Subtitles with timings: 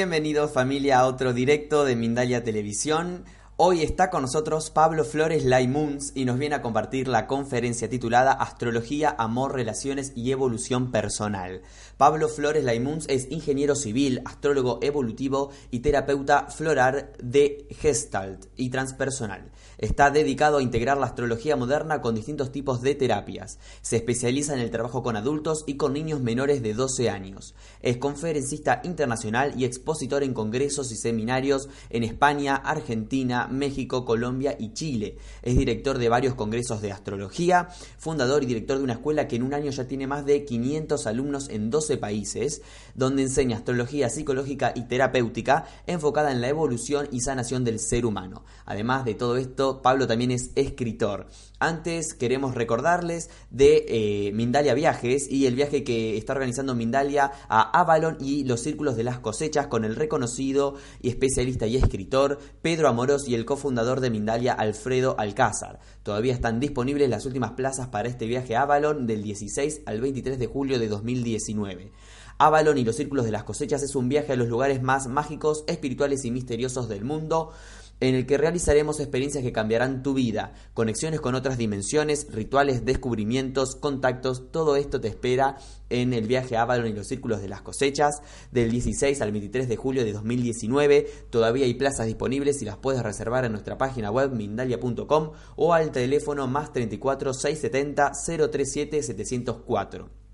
[0.00, 3.26] bienvenidos familia a otro directo de Mindalia Televisión.
[3.56, 8.32] Hoy está con nosotros Pablo Flores Laimuns y nos viene a compartir la conferencia titulada
[8.32, 11.60] Astrología, Amor, Relaciones y Evolución Personal.
[11.98, 19.50] Pablo Flores Laimuns es ingeniero civil, astrólogo evolutivo y terapeuta floral de Gestalt y transpersonal.
[19.80, 23.58] Está dedicado a integrar la astrología moderna con distintos tipos de terapias.
[23.80, 27.54] Se especializa en el trabajo con adultos y con niños menores de 12 años.
[27.80, 34.74] Es conferencista internacional y expositor en congresos y seminarios en España, Argentina, México, Colombia y
[34.74, 35.16] Chile.
[35.40, 39.44] Es director de varios congresos de astrología, fundador y director de una escuela que en
[39.44, 42.60] un año ya tiene más de 500 alumnos en 12 países,
[42.94, 48.44] donde enseña astrología psicológica y terapéutica enfocada en la evolución y sanación del ser humano.
[48.66, 51.26] Además de todo esto, Pablo también es escritor.
[51.58, 57.80] Antes queremos recordarles de eh, Mindalia Viajes y el viaje que está organizando Mindalia a
[57.80, 62.88] Avalon y los círculos de las cosechas con el reconocido y especialista y escritor Pedro
[62.88, 65.80] Amoros y el cofundador de Mindalia Alfredo Alcázar.
[66.02, 70.38] Todavía están disponibles las últimas plazas para este viaje a Avalon del 16 al 23
[70.38, 71.92] de julio de 2019.
[72.38, 75.62] Avalon y los círculos de las cosechas es un viaje a los lugares más mágicos,
[75.66, 77.52] espirituales y misteriosos del mundo
[78.00, 83.76] en el que realizaremos experiencias que cambiarán tu vida, conexiones con otras dimensiones, rituales, descubrimientos,
[83.76, 85.58] contactos, todo esto te espera
[85.90, 89.68] en el viaje a Avalon y los círculos de las cosechas del 16 al 23
[89.68, 91.10] de julio de 2019.
[91.30, 95.90] Todavía hay plazas disponibles y las puedes reservar en nuestra página web mindalia.com o al
[95.90, 98.12] teléfono más 34 670
[98.50, 100.29] 037 704.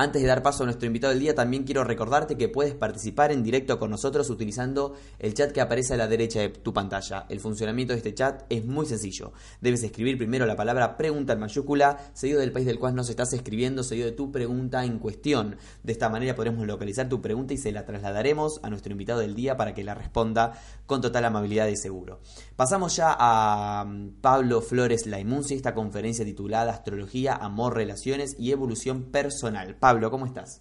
[0.00, 3.32] Antes de dar paso a nuestro invitado del día, también quiero recordarte que puedes participar
[3.32, 7.26] en directo con nosotros utilizando el chat que aparece a la derecha de tu pantalla.
[7.28, 9.32] El funcionamiento de este chat es muy sencillo.
[9.60, 13.32] Debes escribir primero la palabra pregunta en mayúscula, seguido del país del cual nos estás
[13.32, 15.56] escribiendo, seguido de tu pregunta en cuestión.
[15.82, 19.34] De esta manera podremos localizar tu pregunta y se la trasladaremos a nuestro invitado del
[19.34, 20.52] día para que la responda
[20.86, 22.20] con total amabilidad y seguro.
[22.54, 29.10] Pasamos ya a mm, Pablo Flores Laimunzi, esta conferencia titulada Astrología, Amor, Relaciones y Evolución
[29.10, 29.74] Personal.
[29.88, 30.60] Pablo, ¿cómo estás?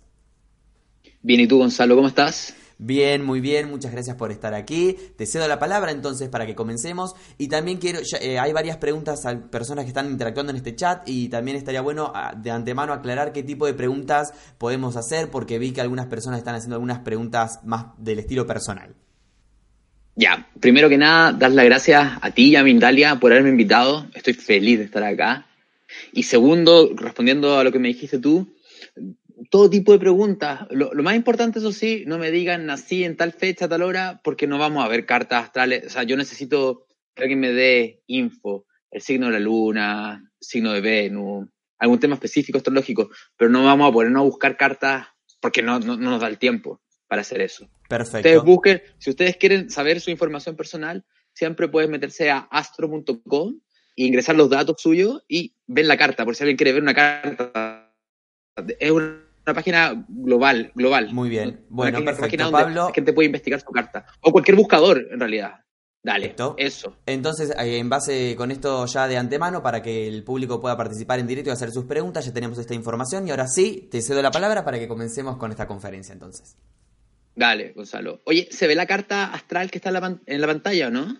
[1.21, 2.55] Bien, ¿y tú, Gonzalo, cómo estás?
[2.77, 4.95] Bien, muy bien, muchas gracias por estar aquí.
[5.17, 7.13] Te cedo la palabra entonces para que comencemos.
[7.37, 11.01] Y también quiero, eh, hay varias preguntas a personas que están interactuando en este chat
[11.09, 15.59] y también estaría bueno ah, de antemano aclarar qué tipo de preguntas podemos hacer porque
[15.59, 18.95] vi que algunas personas están haciendo algunas preguntas más del estilo personal.
[20.15, 24.07] Ya, primero que nada, dar las gracias a ti y a Mindalia por haberme invitado.
[24.13, 25.45] Estoy feliz de estar acá.
[26.13, 28.47] Y segundo, respondiendo a lo que me dijiste tú,
[29.49, 30.67] todo tipo de preguntas.
[30.69, 34.47] Lo, más importante, eso sí, no me digan nací en tal fecha, tal hora, porque
[34.47, 35.85] no vamos a ver cartas astrales.
[35.85, 40.73] O sea, yo necesito que alguien me dé info, el signo de la luna, signo
[40.73, 41.47] de Venus,
[41.79, 45.07] algún tema específico astrológico, pero no vamos a ponernos a buscar cartas
[45.39, 47.69] porque no, no nos da el tiempo para hacer eso.
[47.87, 48.17] Perfecto.
[48.17, 53.59] Ustedes busquen, si ustedes quieren saber su información personal, siempre pueden meterse a astro.com
[53.95, 56.93] e ingresar los datos suyos y ver la carta, por si alguien quiere ver una
[56.93, 57.93] carta.
[58.79, 61.13] Es una, página global, global.
[61.13, 61.65] Muy bien.
[61.69, 64.05] Bueno, una perfecto, página donde la gente puede investigar su carta.
[64.21, 65.63] O cualquier buscador, en realidad.
[66.03, 66.55] Dale, Perfecto.
[66.57, 66.95] eso.
[67.05, 71.27] Entonces, en base con esto ya de antemano, para que el público pueda participar en
[71.27, 73.27] directo y hacer sus preguntas, ya tenemos esta información.
[73.27, 76.55] Y ahora sí, te cedo la palabra para que comencemos con esta conferencia entonces.
[77.35, 78.21] Dale, Gonzalo.
[78.25, 80.91] Oye, ¿se ve la carta astral que está en la, pan- en la pantalla o
[80.91, 81.17] no?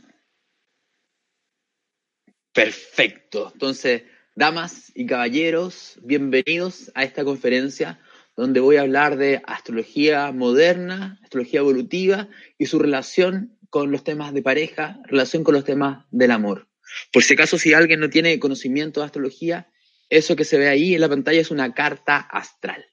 [2.54, 3.52] Perfecto.
[3.54, 4.04] Entonces,
[4.36, 8.00] damas y caballeros, bienvenidos a esta conferencia
[8.38, 14.32] donde voy a hablar de astrología moderna, astrología evolutiva y su relación con los temas
[14.34, 16.68] de pareja, relación con los temas del amor.
[17.12, 19.68] Por si acaso, si alguien no tiene conocimiento de astrología,
[20.10, 22.86] eso que se ve ahí en la pantalla es una carta astral.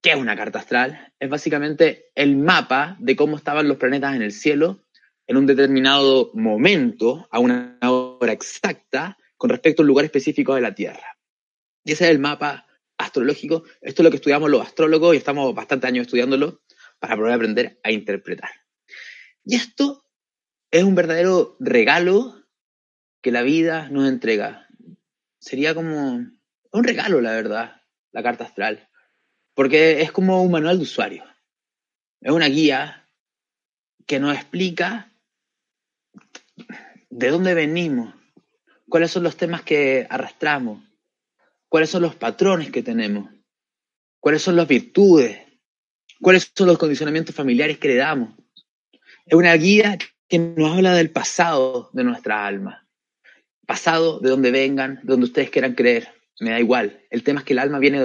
[0.00, 1.12] ¿Qué es una carta astral?
[1.20, 4.80] Es básicamente el mapa de cómo estaban los planetas en el cielo
[5.26, 10.60] en un determinado momento, a una hora exacta, con respecto a un lugar específico de
[10.62, 11.18] la Tierra.
[11.84, 12.65] Y ese es el mapa
[12.98, 13.64] astrológico.
[13.80, 16.62] Esto es lo que estudiamos los astrólogos y estamos bastante años estudiándolo
[16.98, 18.50] para poder aprender a interpretar.
[19.44, 20.04] Y esto
[20.70, 22.44] es un verdadero regalo
[23.22, 24.68] que la vida nos entrega.
[25.38, 26.26] Sería como
[26.72, 27.82] un regalo, la verdad,
[28.12, 28.88] la carta astral
[29.56, 31.24] porque es como un manual de usuario.
[32.20, 33.08] Es una guía
[34.06, 35.10] que nos explica
[37.08, 38.14] de dónde venimos,
[38.86, 40.84] cuáles son los temas que arrastramos,
[41.68, 43.30] cuáles son los patrones que tenemos,
[44.20, 45.38] cuáles son las virtudes,
[46.20, 48.34] cuáles son los condicionamientos familiares que le damos.
[49.26, 49.98] Es una guía
[50.28, 52.82] que nos habla del pasado de nuestra alma.
[53.66, 56.08] pasado, de donde vengan, de donde ustedes quieran creer,
[56.38, 57.00] me da igual.
[57.10, 58.00] El tema es que el alma viene,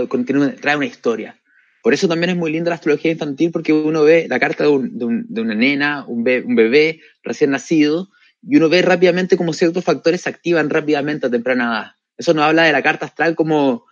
[0.59, 1.39] trae una historia.
[1.83, 4.69] Por eso también es muy linda la astrología infantil, porque uno ve la carta de,
[4.69, 8.09] una nena, un bebé, recién nacido,
[8.41, 11.91] y uno ve rápidamente cómo ciertos factores se activan rápidamente a temprana edad.
[12.17, 13.85] Eso nos habla de la carta astral como,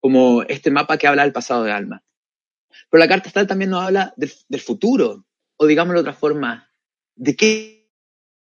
[0.00, 2.02] como este mapa que habla del pasado de alma.
[2.88, 5.26] Pero la carta astral también nos habla del, del futuro,
[5.56, 6.70] o digámoslo de otra forma,
[7.16, 7.80] de qué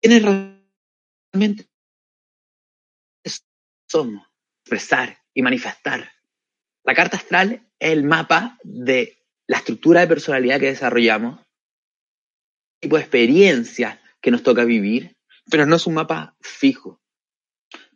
[0.01, 1.69] realmente
[3.87, 4.25] somos,
[4.61, 6.11] expresar y manifestar.
[6.83, 9.17] La carta astral es el mapa de
[9.47, 11.39] la estructura de personalidad que desarrollamos,
[12.79, 15.17] tipo de experiencia que nos toca vivir,
[15.49, 17.01] pero no es un mapa fijo,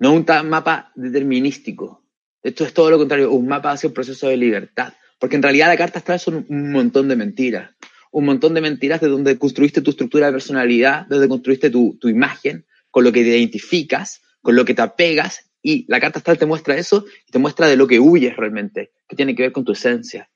[0.04, 2.04] no un mapa determinístico.
[2.44, 5.68] Esto es todo lo contrario, un mapa hacia un proceso de libertad, porque en realidad
[5.68, 7.72] la carta astral son un montón de mentiras,
[8.12, 12.10] un montón de mentiras de donde construiste tu estructura de personalidad, donde construiste tu, tu
[12.10, 16.38] imagen, con lo que te identificas, con lo que te apegas y la carta astral
[16.38, 19.64] te muestra eso te muestra de lo que huyes realmente, que tiene que ver con
[19.64, 20.30] tu esencia.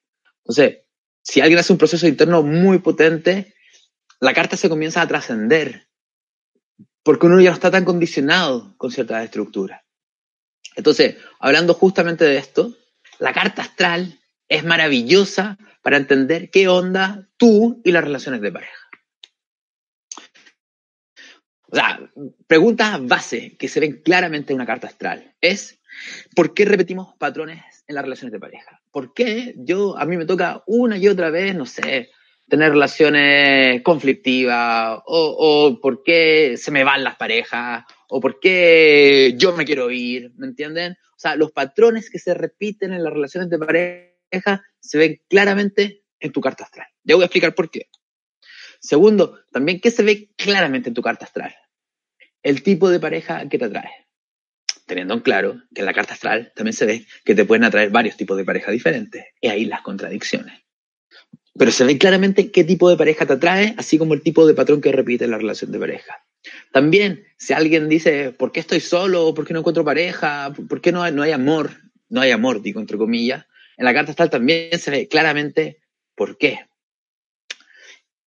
[0.45, 0.77] Entonces,
[1.21, 3.53] si alguien hace un proceso interno muy potente,
[4.21, 5.86] la carta se comienza a trascender,
[7.07, 9.81] porque uno ya no está tan condicionado con ciertas estructuras.
[10.75, 12.75] Entonces, hablando justamente de esto,
[13.17, 14.19] la carta astral
[14.49, 18.89] es maravillosa para entender qué onda tú y las relaciones de pareja.
[21.71, 22.11] O sea,
[22.45, 25.79] preguntas base que se ven claramente en una carta astral es
[26.35, 28.81] ¿por qué repetimos patrones en las relaciones de pareja?
[28.91, 32.09] ¿Por qué yo a mí me toca una y otra vez, no sé,
[32.47, 39.33] tener relaciones conflictivas o, o por qué se me van las parejas o por qué
[39.37, 40.93] yo me quiero ir, ¿me entienden?
[40.93, 46.03] O sea, los patrones que se repiten en las relaciones de pareja se ven claramente
[46.19, 46.87] en tu carta astral.
[47.03, 47.89] Ya voy a explicar por qué.
[48.79, 51.55] Segundo, también, ¿qué se ve claramente en tu carta astral?
[52.43, 54.07] El tipo de pareja que te atrae.
[54.85, 57.89] Teniendo en claro que en la carta astral también se ve que te pueden atraer
[57.89, 59.25] varios tipos de pareja diferentes.
[59.41, 60.66] Y ahí las contradicciones.
[61.57, 64.53] Pero se ve claramente qué tipo de pareja te atrae, así como el tipo de
[64.53, 66.23] patrón que repite la relación de pareja.
[66.71, 69.33] También, si alguien dice, ¿por qué estoy solo?
[69.33, 70.53] ¿Por qué no encuentro pareja?
[70.53, 71.71] ¿Por qué no hay, no hay amor?
[72.09, 73.45] No hay amor, digo, entre comillas.
[73.77, 75.81] En la carta astral también se ve claramente
[76.15, 76.59] por qué.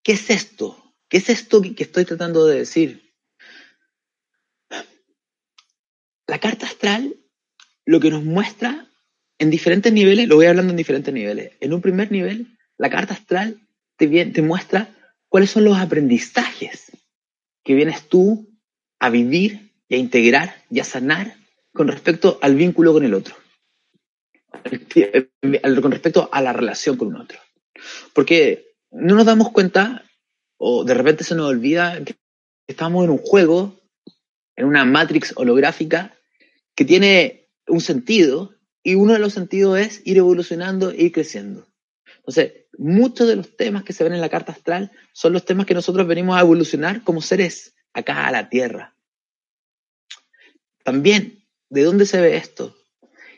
[0.03, 0.95] ¿Qué es esto?
[1.07, 3.13] ¿Qué es esto que estoy tratando de decir?
[6.27, 7.17] La carta astral
[7.85, 8.87] lo que nos muestra
[9.37, 11.53] en diferentes niveles, lo voy hablando en diferentes niveles.
[11.59, 13.59] En un primer nivel, la carta astral
[13.95, 14.89] te, te muestra
[15.29, 16.91] cuáles son los aprendizajes
[17.63, 18.49] que vienes tú
[18.99, 21.35] a vivir y a integrar y a sanar
[21.73, 23.35] con respecto al vínculo con el otro,
[25.79, 27.37] con respecto a la relación con un otro.
[28.13, 30.03] Porque no nos damos cuenta,
[30.57, 32.15] o de repente se nos olvida que
[32.67, 33.79] estamos en un juego,
[34.55, 36.17] en una matrix holográfica,
[36.73, 41.70] que tiene un sentido, y uno de los sentidos es ir evolucionando e ir creciendo.
[42.31, 45.65] Entonces, muchos de los temas que se ven en la carta astral son los temas
[45.65, 48.95] que nosotros venimos a evolucionar como seres acá a la Tierra.
[50.85, 52.77] También, ¿de dónde se ve esto?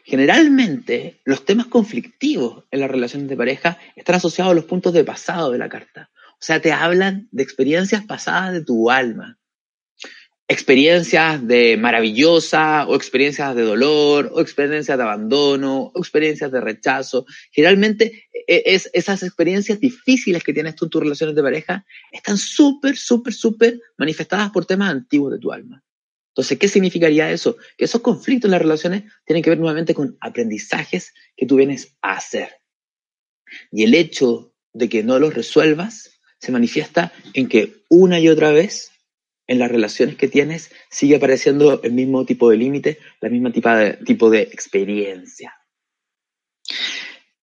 [0.04, 5.04] Generalmente, los temas conflictivos en las relaciones de pareja están asociados a los puntos de
[5.04, 6.12] pasado de la carta.
[6.34, 9.40] O sea, te hablan de experiencias pasadas de tu alma.
[10.54, 17.26] Experiencias de maravillosa, o experiencias de dolor, o experiencias de abandono, o experiencias de rechazo.
[17.50, 22.38] Generalmente, e, es, esas experiencias difíciles que tienes tú en tus relaciones de pareja están
[22.38, 25.84] súper, súper, súper manifestadas por temas antiguos de tu alma.
[26.34, 27.58] Entonces, ¿qué significaría eso?
[27.76, 31.96] Que esos conflictos en las relaciones tienen que ver nuevamente con aprendizajes que tú vienes
[32.04, 32.62] a hacer.
[33.72, 38.52] Y el hecho de que no los resuelvas se manifiesta en que una y otra
[38.52, 38.93] vez
[39.54, 43.98] en las relaciones que tienes sigue apareciendo el mismo tipo de límite, la misma de,
[44.06, 45.56] tipo de experiencia.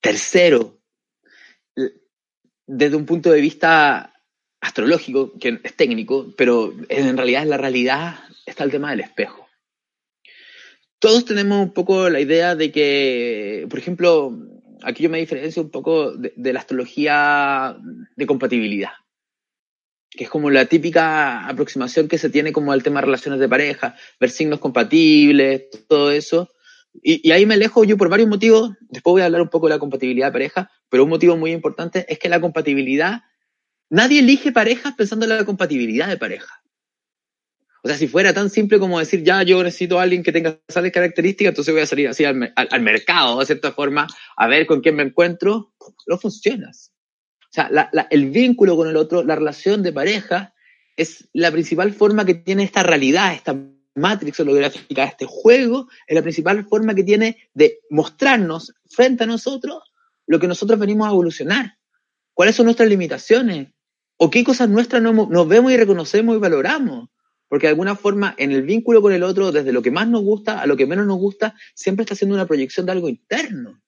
[0.00, 0.80] Tercero,
[2.66, 4.14] desde un punto de vista
[4.60, 9.48] astrológico, que es técnico, pero en realidad la realidad está el tema del espejo.
[10.98, 14.36] Todos tenemos un poco la idea de que, por ejemplo,
[14.82, 17.76] aquí yo me diferencio un poco de, la astrología
[18.16, 18.92] de compatibilidad,
[20.10, 23.48] que es como la típica aproximación que se tiene como al tema de relaciones de
[23.48, 26.50] pareja, ver signos compatibles, todo eso.
[27.02, 28.72] Y, ahí me alejo yo por varios motivos.
[28.80, 31.52] Después voy a hablar un poco de la compatibilidad de pareja, pero un motivo muy
[31.52, 33.22] importante es que la compatibilidad,
[33.88, 36.60] nadie elige parejas pensando en la compatibilidad de pareja.
[37.82, 40.60] O sea, si fuera tan simple como decir, ya, yo necesito a alguien que tenga
[40.66, 44.66] tales características, entonces voy a salir así al, al, mercado, de cierta forma, a ver
[44.66, 45.72] con quién me encuentro,
[46.06, 46.70] no funciona.
[47.50, 50.54] O sea, la, la, el vínculo con el otro, la relación de pareja,
[50.96, 53.56] es la principal forma que tiene esta realidad, esta
[53.94, 59.92] Matrix holográfica, este juego, es la principal forma que tiene de mostrarnos frente a nosotros
[60.26, 61.76] lo que nosotros venimos a evolucionar.
[62.34, 63.68] ¿Cuáles son nuestras limitaciones?
[64.16, 67.08] ¿O qué cosas nuestras no, nos vemos y reconocemos y valoramos?
[67.48, 70.22] Porque de alguna forma, en el vínculo con el otro, desde lo que más nos
[70.22, 73.82] gusta a lo que menos nos gusta, siempre está haciendo una proyección de algo interno.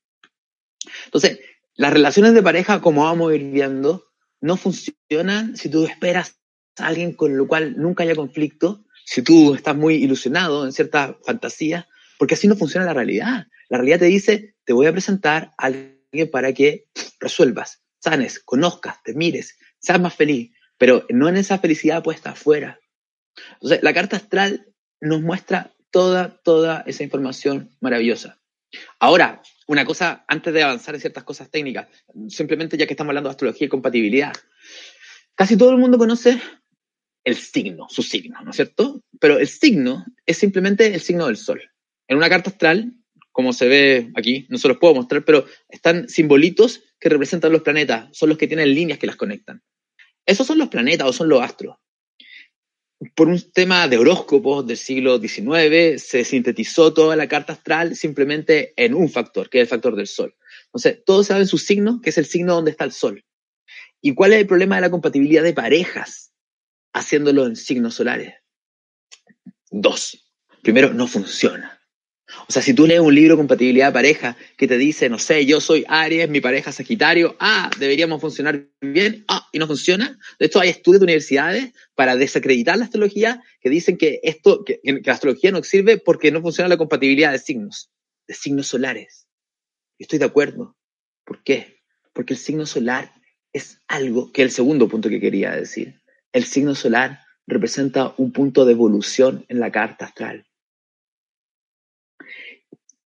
[1.05, 1.39] Entonces,
[1.75, 4.05] las relaciones de pareja, como vamos a ir viendo,
[4.41, 6.39] no funcionan si tú esperas
[6.79, 11.19] a alguien con lo cual nunca haya conflicto, si tú estás muy ilusionado en cierta
[11.25, 11.89] fantasía,
[12.19, 13.47] porque así no funciona la realidad.
[13.69, 16.87] La realidad te dice, te voy a presentar a alguien para que
[17.21, 22.79] resuelvas, sanes, conozcas, te mires, seas más feliz, pero no en esa felicidad puesta afuera.
[23.55, 24.67] Entonces, la carta astral
[25.01, 28.41] nos muestra toda, toda esa información maravillosa.
[28.99, 31.89] Ahora, una cosa, antes de avanzar en ciertas cosas técnicas,
[32.29, 34.33] simplemente ya que estamos hablando de astrología y compatibilidad,
[35.35, 36.41] casi todo el mundo conoce
[37.25, 39.03] el signo, su signo, ¿no es cierto?
[39.21, 41.63] Pero el signo es simplemente el signo del sol.
[42.09, 42.93] En una carta astral,
[43.31, 47.63] como se ve aquí, no se los puedo mostrar, pero están simbolitos que representan los
[47.63, 49.63] planetas, son los que tienen líneas que las conectan.
[50.27, 51.77] Esos son los planetas o son los astros
[53.15, 58.73] por un tema de horóscopos del siglo XIX, se sintetizó toda la carta astral simplemente
[58.77, 60.35] en un factor, que es el factor del Sol.
[60.67, 63.25] Entonces, todos saben su signo, que es el signo donde está el Sol.
[64.01, 66.33] ¿Y cuál es el problema de la compatibilidad de parejas
[66.93, 68.35] haciéndolo en signos solares?
[69.71, 70.33] Dos.
[70.63, 71.82] Primero, no funciona.
[72.49, 75.19] O sea, si tú lees un libro de compatibilidad de pareja que te dice, no
[75.19, 80.19] sé, yo soy Aries, mi pareja Sagitario, ah, deberíamos funcionar bien, ah, y no funciona.
[80.39, 84.81] De hecho, hay estudios de universidades para desacreditar la astrología que dicen que esto, que,
[84.83, 87.91] que la astrología no sirve porque no funciona la compatibilidad de signos,
[88.27, 89.27] de signos solares.
[89.99, 90.77] Y estoy de acuerdo.
[91.25, 91.81] ¿Por qué?
[92.13, 93.13] Porque el signo solar
[93.53, 96.01] es algo que es el segundo punto que quería decir.
[96.33, 100.47] El signo solar representa un punto de evolución en la carta astral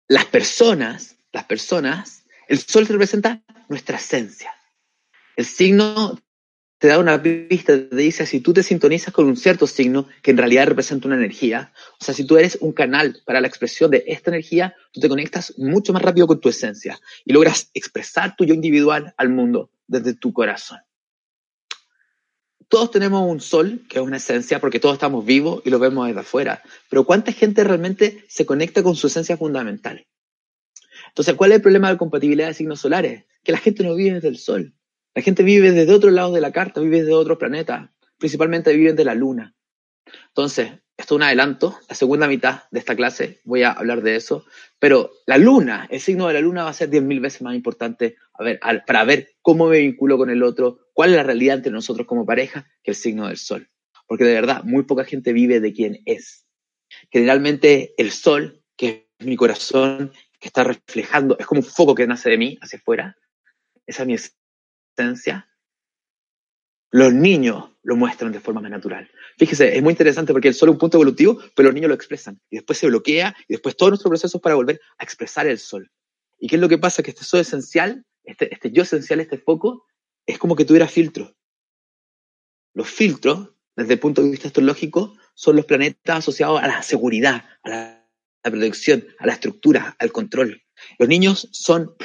[0.07, 4.53] las personas, las personas, el sol representa nuestra esencia.
[5.35, 6.19] El signo
[6.77, 10.31] te da una pista, te dice si tú te sintonizas con un cierto signo que
[10.31, 13.89] en realidad representa una energía, o sea, si tú eres un canal para la expresión
[13.89, 18.35] de esta energía, tú te conectas mucho más rápido con tu esencia y logras expresar
[18.35, 20.79] tu yo individual al mundo desde tu corazón.
[22.73, 26.07] Todos tenemos un sol, que es una esencia, porque todos estamos vivos y lo vemos
[26.07, 26.63] desde afuera.
[26.89, 30.07] Pero ¿cuánta gente realmente se conecta con su esencia fundamental?
[31.09, 33.25] Entonces, ¿cuál es el problema de la compatibilidad de signos solares?
[33.43, 34.73] Que la gente no vive desde el sol.
[35.13, 37.91] La gente vive desde otro lado de la carta, vive desde otros planetas.
[38.17, 39.53] Principalmente viven de la luna.
[40.29, 41.77] Entonces, esto es un adelanto.
[41.87, 44.45] La segunda mitad de esta clase voy a hablar de eso.
[44.79, 48.15] Pero la luna, el signo de la luna va a ser 10.000 veces más importante
[48.87, 52.25] para ver cómo me vinculo con el otro, cuál es la realidad entre nosotros como
[52.25, 53.69] pareja, que el signo del sol.
[54.07, 56.45] Porque de verdad, muy poca gente vive de quién es.
[57.11, 62.07] Generalmente el sol, que es mi corazón, que está reflejando, es como un foco que
[62.07, 63.17] nace de mí hacia afuera,
[63.85, 64.15] esa es mi
[64.97, 65.49] esencia.
[66.91, 69.09] Los niños lo muestran de forma más natural.
[69.37, 71.95] Fíjese, es muy interesante porque el sol es un punto evolutivo, pero los niños lo
[71.95, 75.47] expresan y después se bloquea y después todo nuestro proceso es para volver a expresar
[75.47, 75.89] el sol.
[76.39, 77.03] ¿Y qué es lo que pasa?
[77.03, 79.85] Que este sol esencial, este, este yo esencial, este foco,
[80.25, 81.35] es como que tuviera filtros.
[82.73, 87.45] Los filtros, desde el punto de vista astrológico, son los planetas asociados a la seguridad,
[87.63, 88.03] a la
[88.43, 90.61] la protección, a la estructura, al control.
[90.99, 91.95] Los niños son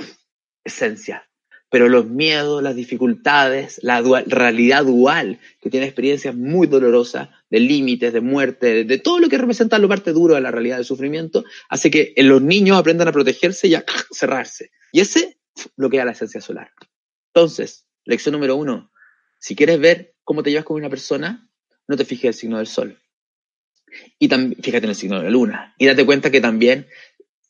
[0.64, 1.28] esencia,
[1.70, 8.12] pero los miedos, las dificultades, la realidad dual, que tiene experiencias muy dolorosas de límites,
[8.12, 11.44] de muerte, de, todo lo que representa lo parte duro de la realidad del sufrimiento,
[11.68, 14.70] hace que los niños aprendan a protegerse y a cerrarse.
[14.92, 15.38] Y ese
[15.76, 16.70] bloquea la esencia solar.
[17.34, 18.90] Entonces, lección número uno,
[19.38, 21.48] si quieres ver cómo te llevas con una persona,
[21.86, 22.98] no te fijes el signo del sol.
[24.18, 25.74] Y también, fíjate en el signo de la luna.
[25.78, 26.86] Y date cuenta que también,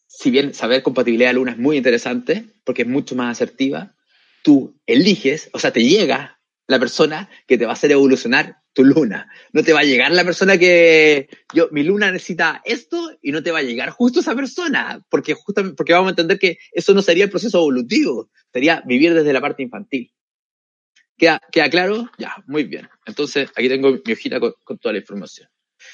[0.06, 3.94] si bien saber compatibilidad de luna es muy interesante, porque es mucho más asertiva,
[4.42, 8.84] tú eliges, o sea, te llega la persona que te va a hacer evolucionar tu
[8.84, 9.30] luna.
[9.52, 13.42] No te va a llegar la persona que yo, mi luna necesita esto y no
[13.42, 16.94] te va a llegar justo esa persona, porque justamente, porque vamos a entender que eso
[16.94, 20.12] no sería el proceso evolutivo, sería vivir desde la parte infantil.
[21.18, 22.10] ¿Queda, ¿Queda claro?
[22.16, 22.88] Ya, muy bien.
[23.04, 25.48] Entonces, aquí tengo mi hojita con toda la información.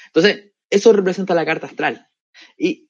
[0.07, 2.07] Entonces, eso representa la carta astral.
[2.57, 2.89] Y,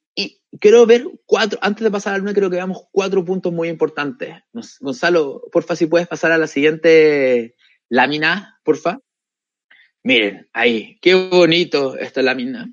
[0.60, 3.68] quiero ver cuatro, antes de pasar a la luna, creo que veamos cuatro puntos muy
[3.68, 4.36] importantes.
[4.80, 7.56] Gonzalo, porfa, si puedes pasar a la siguiente
[7.90, 9.00] lámina, porfa.
[10.04, 12.72] Miren, ahí, qué bonito esta lámina.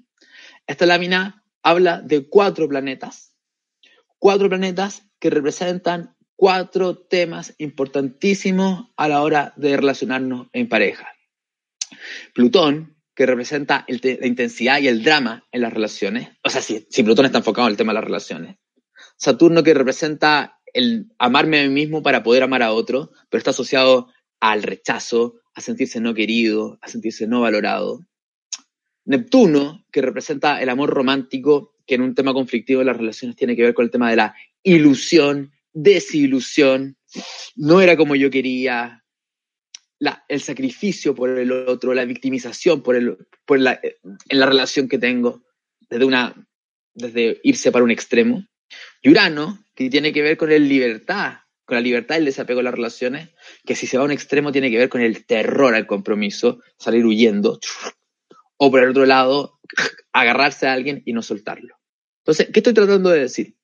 [0.67, 3.35] Esta lámina habla de cuatro planetas.
[4.19, 11.07] Cuatro planetas que representan cuatro temas importantísimos a la hora de relacionarnos en pareja.
[12.35, 16.31] Plutón, que representa la intensidad y el drama en las relaciones.
[16.43, 18.57] O sea, si, Plutón está enfocado en el tema de las relaciones.
[19.17, 23.51] Saturno que representa el amarme a mí mismo para poder amar a otro, pero está
[23.51, 24.09] asociado
[24.41, 28.01] al rechazo, a sentirse no querido, a sentirse no valorado.
[29.05, 33.55] Neptuno, que representa el amor romántico, que en un tema conflictivo de las relaciones tiene
[33.55, 34.35] que ver con el tema de la
[34.65, 36.97] ilusión, desilusión,
[37.57, 39.03] no era como yo quería,
[40.29, 44.99] el sacrificio por el otro, la victimización por, el, por la, en la relación que
[44.99, 45.45] tengo,
[45.89, 46.35] desde, una,
[46.95, 48.45] desde irse para un extremo.
[49.03, 52.59] Y Urano, que tiene que ver con el libertad, con la libertad y el desapego
[52.59, 53.31] de las relaciones,
[53.65, 56.61] que si se va a un extremo tiene que ver con el terror al compromiso,
[56.79, 57.61] salir huyendo,
[58.57, 59.61] o por el otro lado,
[60.13, 61.77] agarrarse a alguien y no soltarlo.
[62.23, 63.57] Entonces, ¿qué estoy tratando de decir?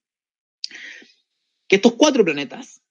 [1.69, 2.81] Que estos cuatro planetas,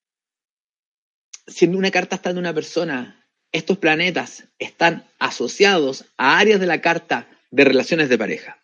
[1.47, 6.81] siendo una carta está de una persona, estos planetas están asociados a áreas de la
[6.81, 8.63] carta de relaciones de pareja.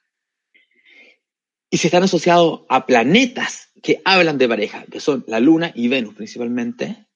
[1.68, 5.88] Y si están asociados a planetas que hablan de pareja, que son la Luna y
[5.88, 7.06] Venus principalmente,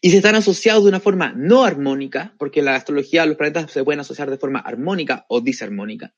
[0.00, 3.70] y si están asociados de una forma no armónica, porque en la astrología los planetas
[3.70, 6.14] se pueden asociar de forma armónica o disarmónica.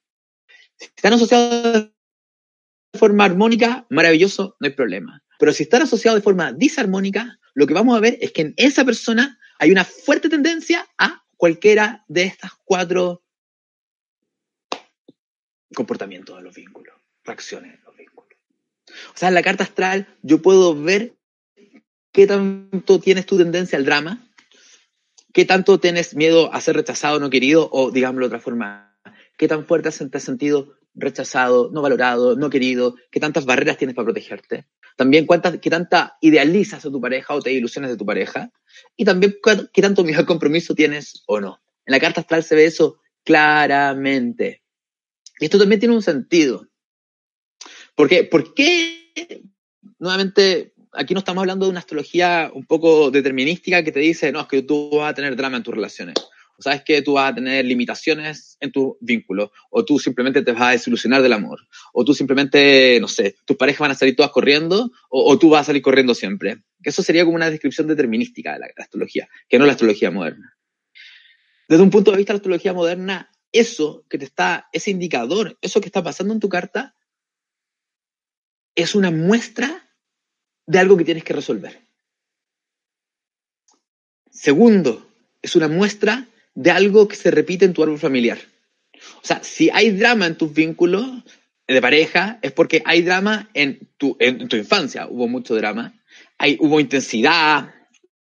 [0.79, 1.91] Si están asociados
[2.93, 5.23] de forma armónica, maravilloso, no hay problema.
[5.43, 8.55] Pero si están asociados de forma disarmónica, lo que vamos a ver es que en
[8.57, 13.25] esa persona hay una fuerte tendencia a cualquiera de estas cuatro
[15.75, 16.95] comportamientos de los vínculos,
[17.25, 18.39] reacciones de los vínculos.
[18.87, 21.17] O sea, en la carta astral yo puedo ver
[22.13, 24.25] qué tanto tienes tu tendencia al drama,
[25.33, 28.97] qué tanto tienes miedo a ser rechazado, no querido, o digámoslo de otra forma,
[29.37, 33.97] qué tan fuerte te has sentido rechazado, no valorado, no querido, qué tantas barreras tienes
[33.97, 34.69] para protegerte.
[34.97, 38.51] También cuántas, qué tanta idealizas a tu pareja o te ilusiones de tu pareja.
[38.97, 39.37] Y también
[39.73, 41.61] qué tanto miedo al compromiso tienes o no.
[41.87, 44.63] En la carta astral se ve eso claramente.
[45.39, 46.69] Y esto también tiene un sentido.
[47.95, 49.43] Porque, ¿Por qué?
[49.99, 54.41] Nuevamente, aquí no estamos hablando de una astrología un poco determinística que te dice, no,
[54.41, 56.15] es que tú vas a tener drama en tus relaciones.
[56.63, 59.51] Sabes que tú vas a tener limitaciones en tus vínculos.
[59.71, 61.61] O tú simplemente te vas a desilusionar del amor.
[61.93, 64.91] O tú simplemente, no sé, tus parejas van a salir todas corriendo.
[65.11, 66.63] O, tú vas a salir corriendo siempre.
[66.83, 70.57] Eso sería como una descripción determinística de la astrología, que no la astrología moderna.
[71.69, 75.59] Desde un punto de vista de la astrología moderna, eso que te está, ese indicador,
[75.61, 76.97] eso que está pasando en tu carta,
[78.75, 79.91] es una muestra
[80.67, 81.83] de algo que tienes que resolver.
[84.31, 85.07] Segundo,
[85.43, 88.39] es una muestra de algo que se repite en tu árbol familiar.
[89.17, 91.07] O sea, si hay drama en tus vínculos
[91.67, 95.95] de pareja, es porque hay drama en tu, en tu infancia, hubo mucho drama,
[96.39, 97.73] hay, hubo intensidad,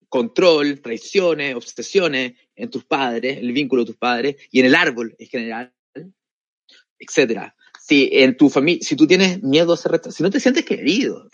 [0.09, 5.15] control, traiciones, obsesiones en tus padres, el vínculo de tus padres y en el árbol
[5.19, 5.75] en general,
[6.99, 7.55] etcétera.
[7.81, 10.65] Si en tu familia, si tú tienes miedo a ser rechazado, si no te sientes
[10.65, 11.29] querido,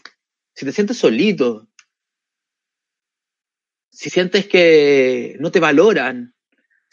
[0.54, 1.68] si te sientes solito,
[3.90, 6.36] si sientes que no te valoran,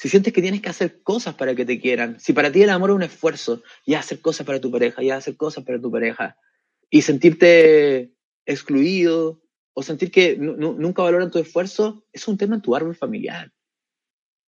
[0.04, 2.72] si sientes que tienes que hacer cosas para que te quieran, si para ti el
[2.72, 5.89] amor es un esfuerzo, y hacer cosas para tu pareja, y hacer cosas para tu
[5.89, 6.36] pareja,
[6.89, 8.12] y sentirte
[8.46, 13.54] excluido, o sentir que nunca valoran tu esfuerzo, es un tema en tu árbol familiar.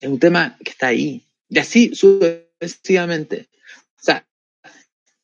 [0.02, 1.26] Es un tema que está ahí.
[1.48, 3.48] Y así sucesivamente.
[3.98, 4.28] O sea,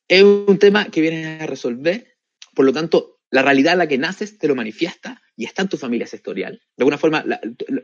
[0.08, 2.16] es un tema que vienes a resolver,
[2.54, 5.68] por lo tanto, la realidad en la que naces te lo manifiesta y está en
[5.68, 6.62] tu familia sectorial.
[6.74, 7.22] De alguna forma,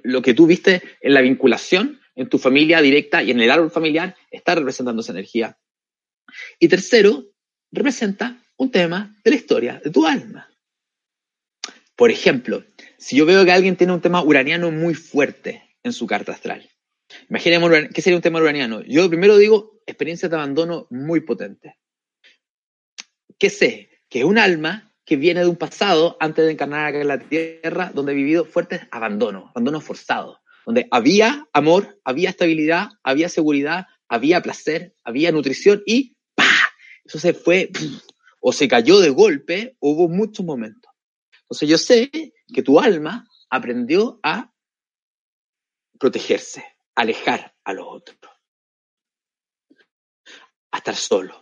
[0.02, 3.70] lo que tú viste en la vinculación, en tu familia directa y en el árbol
[3.70, 5.56] familiar, está representando esa energía.
[6.58, 7.26] Y tercero,
[7.70, 10.50] representa un tema de la historia de tu alma.
[11.94, 12.64] Por ejemplo,
[12.98, 16.68] si yo veo que alguien tiene un tema uraniano muy fuerte en su carta astral,
[17.30, 18.82] imaginemos qué sería un tema uraniano.
[18.82, 21.74] Yo primero digo experiencias de abandono muy potentes.
[23.38, 23.90] ¿Qué sé?
[24.08, 27.20] Que es un alma que viene de un pasado antes de encarnar acá en la
[27.20, 33.86] tierra, donde ha vivido fuertes abandonos, abandonos forzados, donde había amor, había estabilidad, había seguridad,
[34.06, 36.44] había placer, había nutrición y ¡pa!
[37.06, 37.70] Eso se fue
[38.42, 40.92] o se cayó de golpe, hubo muchos momentos.
[41.40, 42.10] Entonces yo sé
[42.52, 44.52] que tu alma aprendió a
[45.98, 46.62] protegerse,
[46.94, 48.18] alejar a los otros,
[50.70, 51.40] a estar solo.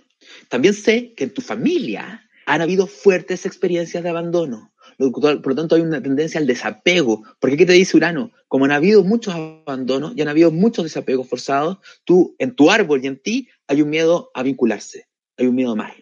[0.49, 4.73] También sé que en tu familia han habido fuertes experiencias de abandono.
[4.97, 7.23] Por lo tanto, hay una tendencia al desapego.
[7.39, 8.33] Porque ¿qué te dice Urano?
[8.49, 13.05] Como han habido muchos abandonos y han habido muchos desapegos forzados, tú, en tu árbol
[13.05, 15.95] y en ti, hay un miedo a vincularse, hay un miedo a amar,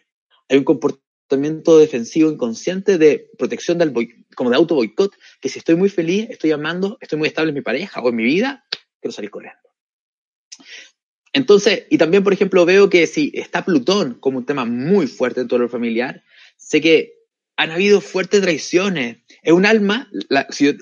[0.49, 3.93] hay un comportamiento defensivo inconsciente de protección del
[4.37, 7.55] como de auto boicot, que si estoy muy feliz, estoy amando, estoy muy estable en
[7.55, 8.65] mi pareja o en mi vida,
[9.01, 9.59] quiero salir corriendo.
[11.33, 15.41] Entonces, y también, por ejemplo, veo que si está Plutón como un tema muy fuerte
[15.41, 16.23] en todo lo familiar,
[16.57, 17.24] sé que
[17.57, 19.19] han habido fuertes traiciones.
[19.43, 20.11] Es un alma,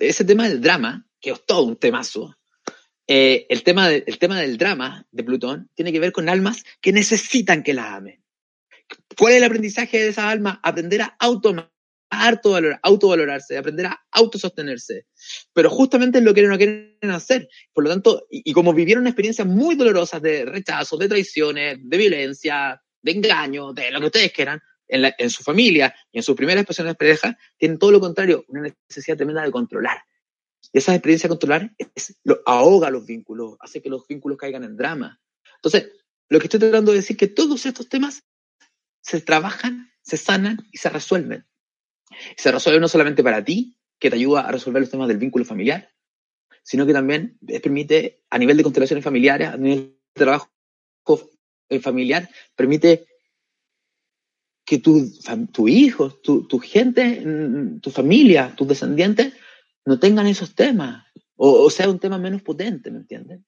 [0.00, 2.36] ese tema del drama, que es todo un temazo,
[3.06, 6.92] eh, el, tema el tema del drama de Plutón tiene que ver con almas que
[6.92, 8.22] necesitan que las amen.
[9.18, 10.58] ¿Cuál es el aprendizaje de esas almas?
[10.62, 11.72] Aprender a automar
[12.12, 15.06] autovalorarse, aprender a autosostenerse.
[15.52, 17.48] Pero justamente es lo que no quieren hacer.
[17.72, 22.82] Por lo tanto, y, como vivieron experiencias muy dolorosas de rechazo, de traiciones, de violencia,
[23.00, 24.60] de engaño, de lo que ustedes quieran,
[24.92, 28.72] en, su familia y en sus primeras expresiones de pareja, tienen todo lo contrario, una
[28.88, 30.04] necesidad tremenda de controlar.
[30.72, 34.64] Y esa experiencia de controlar es, lo, ahoga los vínculos, hace que los vínculos caigan
[34.64, 35.20] en drama.
[35.56, 35.90] Entonces,
[36.28, 38.24] lo que estoy tratando de decir es que todos estos temas
[39.00, 41.46] se trabajan, se sanan y se resuelven.
[42.36, 45.44] Se resuelve no solamente para ti, que te ayuda a resolver los temas del vínculo
[45.44, 45.92] familiar,
[46.62, 50.50] sino que también permite, a nivel de constelaciones familiares, a nivel de trabajo
[51.80, 53.06] familiar, permite
[54.64, 55.20] que tus
[55.52, 57.24] tu hijos, tu, tu, gente,
[57.80, 59.34] tu familia, tus descendientes,
[59.84, 61.04] no tengan esos temas,
[61.36, 63.40] o, o sea, un tema menos potente, ¿me entiendes?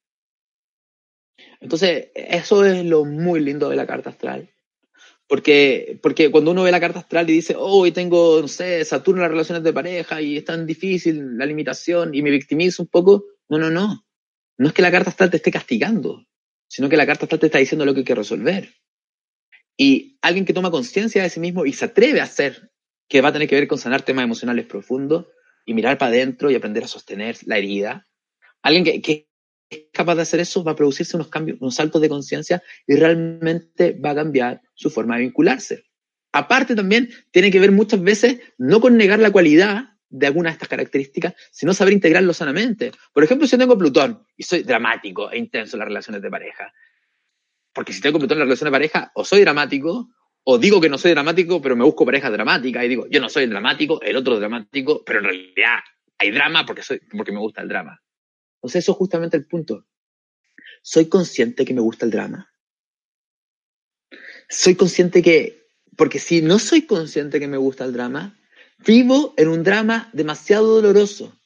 [1.60, 4.50] Entonces, eso es lo muy lindo de la carta astral.
[5.26, 9.20] Porque, porque cuando uno ve la carta astral y dice, hoy tengo, no sé, Saturno
[9.20, 12.88] en las relaciones de pareja y es tan difícil la limitación y me victimizo un
[12.88, 14.04] poco, no, no, no.
[14.58, 16.26] No es que la carta astral te esté castigando,
[16.68, 18.74] sino que la carta astral te está diciendo lo que hay que resolver.
[19.76, 22.70] Y alguien que toma conciencia de sí mismo y se atreve a hacer,
[23.08, 25.26] que va a tener que ver con sanar temas emocionales profundos
[25.66, 28.06] y mirar para adentro y aprender a sostener la herida.
[28.62, 29.28] Alguien que,
[29.70, 32.96] es capaz de hacer eso, va a producirse unos cambios, unos saltos de conciencia y
[32.96, 35.84] realmente va a cambiar su forma de vincularse.
[36.32, 40.54] Aparte también tiene que ver muchas veces no con negar la cualidad de alguna de
[40.54, 42.92] estas características, sino saber integrarlo sanamente.
[43.12, 46.30] Por ejemplo, si yo tengo Plutón y soy dramático e intenso en las relaciones de
[46.30, 46.72] pareja,
[47.74, 50.08] porque si tengo Plutón en las relaciones de pareja, o soy dramático,
[50.44, 53.28] o digo que no soy dramático, pero me busco pareja dramática y digo, yo no
[53.28, 55.78] soy dramático, el otro es dramático, pero en realidad
[56.18, 58.00] hay drama porque, soy, porque me gusta el drama.
[58.56, 59.86] Entonces eso es justamente el punto.
[60.82, 62.50] Soy consciente que me gusta el drama.
[64.48, 68.38] Soy consciente que, porque si no soy consciente que me gusta el drama,
[68.86, 71.38] vivo en un drama demasiado doloroso.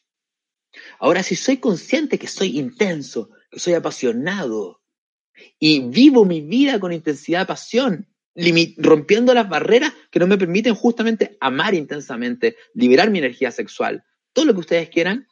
[0.98, 4.77] Ahora, si soy consciente que soy intenso, que soy apasionado,
[5.58, 8.06] y vivo mi vida con intensidad, pasión,
[8.76, 14.44] rompiendo las barreras que no me permiten justamente amar intensamente, liberar mi energía sexual, todo
[14.44, 15.26] lo que ustedes quieran,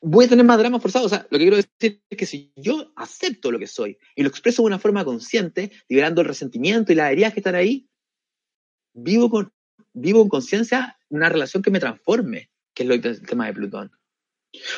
[0.00, 1.06] voy a tener más drama forzado.
[1.06, 4.22] O sea, lo que quiero decir es que si yo acepto lo que soy y
[4.22, 7.88] lo expreso de una forma consciente, liberando el resentimiento y las heridas que están ahí,
[8.94, 9.52] vivo con,
[9.92, 13.92] vivo en conciencia una relación que me transforme, que es lo, el tema de Plutón.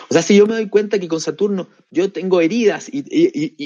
[0.09, 3.05] O sea, si yo me doy cuenta que con Saturno yo tengo heridas y,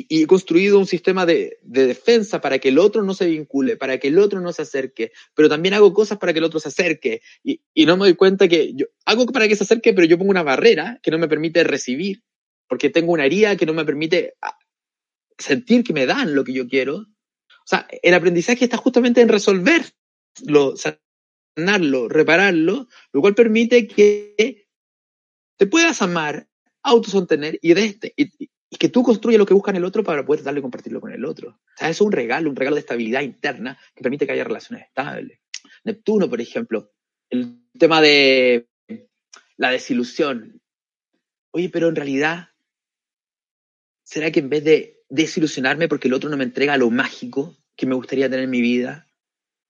[0.08, 4.08] he construido un sistema de, defensa para que el otro no se vincule, para que
[4.08, 7.20] el otro no se acerque, pero también hago cosas para que el otro se acerque
[7.44, 10.30] y, no me doy cuenta que yo hago para que se acerque, pero yo pongo
[10.30, 12.22] una barrera que no me permite recibir,
[12.68, 14.56] porque tengo una herida que no me permite ah,
[15.36, 16.96] sentir que me dan lo que yo quiero.
[16.96, 20.74] O sea, el aprendizaje está justamente en resolverlo,
[21.56, 24.67] sanarlo, repararlo, lo cual permite que
[25.58, 26.48] te puedas amar,
[26.82, 30.24] autosostener y, de este, y, que tú construyas lo que busca en el otro para
[30.24, 31.50] poder darle y compartirlo con el otro.
[31.50, 34.86] O sea, es un regalo, un regalo de estabilidad interna que permite que haya relaciones
[34.86, 35.40] estables.
[35.84, 36.92] Neptuno, por ejemplo,
[37.28, 38.68] el tema de
[39.56, 40.62] la desilusión.
[41.50, 42.50] Oye, pero en realidad,
[44.04, 47.86] ¿será que en vez de desilusionarme porque el otro no me entrega lo mágico que
[47.86, 49.08] me gustaría tener en mi vida,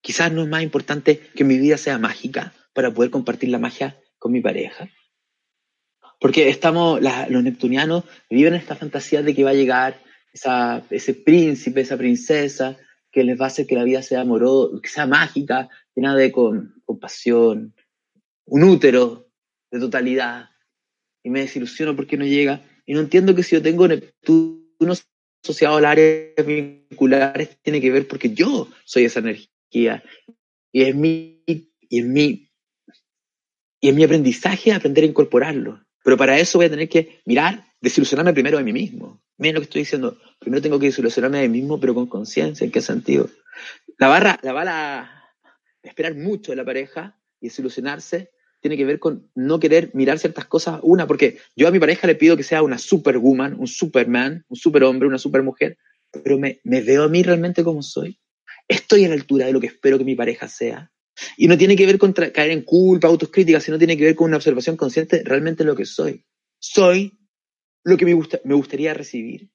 [0.02, 3.98] quizás no es más importante que mi vida sea mágica para poder compartir la magia
[4.18, 4.90] con mi pareja?
[6.18, 10.00] Porque estamos, los neptunianos viven esta fantasía de que va a llegar
[10.90, 12.76] ese príncipe, esa princesa,
[13.10, 16.32] que les va a hacer que la vida sea amorosa, que sea mágica, llena de
[16.32, 17.74] compasión,
[18.46, 19.30] un útero
[19.70, 20.50] de totalidad.
[21.22, 22.62] Y me desilusiono porque no llega.
[22.86, 24.94] Y no entiendo que si yo tengo Neptuno
[25.42, 30.02] asociado al área vinculares, tiene que ver porque yo soy esa energía.
[30.72, 32.50] Y es mi, y es mi,
[33.80, 35.84] y es mi aprendizaje aprender a incorporarlo.
[36.04, 39.22] Pero para eso voy a tener que mirar, desilusionarme primero de mí mismo.
[39.36, 40.18] Miren lo que estoy diciendo.
[40.38, 42.64] Primero tengo que desilusionarme de mí mismo, pero con conciencia.
[42.64, 43.28] ¿En qué sentido?
[43.98, 45.24] La barra, la bala,
[45.82, 48.30] esperar mucho de la pareja y desilusionarse
[48.60, 50.80] tiene que ver con no querer mirar ciertas cosas.
[50.82, 54.56] Una, porque yo a mi pareja le pido que sea una superwoman, un superman, un
[54.56, 55.78] superhombre, una supermujer,
[56.24, 58.18] pero me, me veo a mí realmente como soy.
[58.66, 60.90] Estoy a la altura de lo que espero que mi pareja sea.
[61.36, 64.28] Y no tiene que ver con caer en culpa, autocrítica, sino tiene que ver con
[64.28, 66.24] una observación consciente realmente lo que soy.
[66.58, 67.18] Soy
[67.84, 69.50] lo que me, gusta, me gustaría recibir.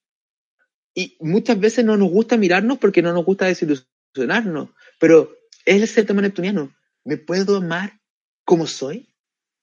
[0.96, 6.06] y muchas veces no nos gusta mirarnos porque no nos gusta desilusionarnos, pero es el
[6.06, 6.74] tema neptuniano.
[7.04, 8.00] ¿Me puedo amar
[8.46, 9.10] como soy?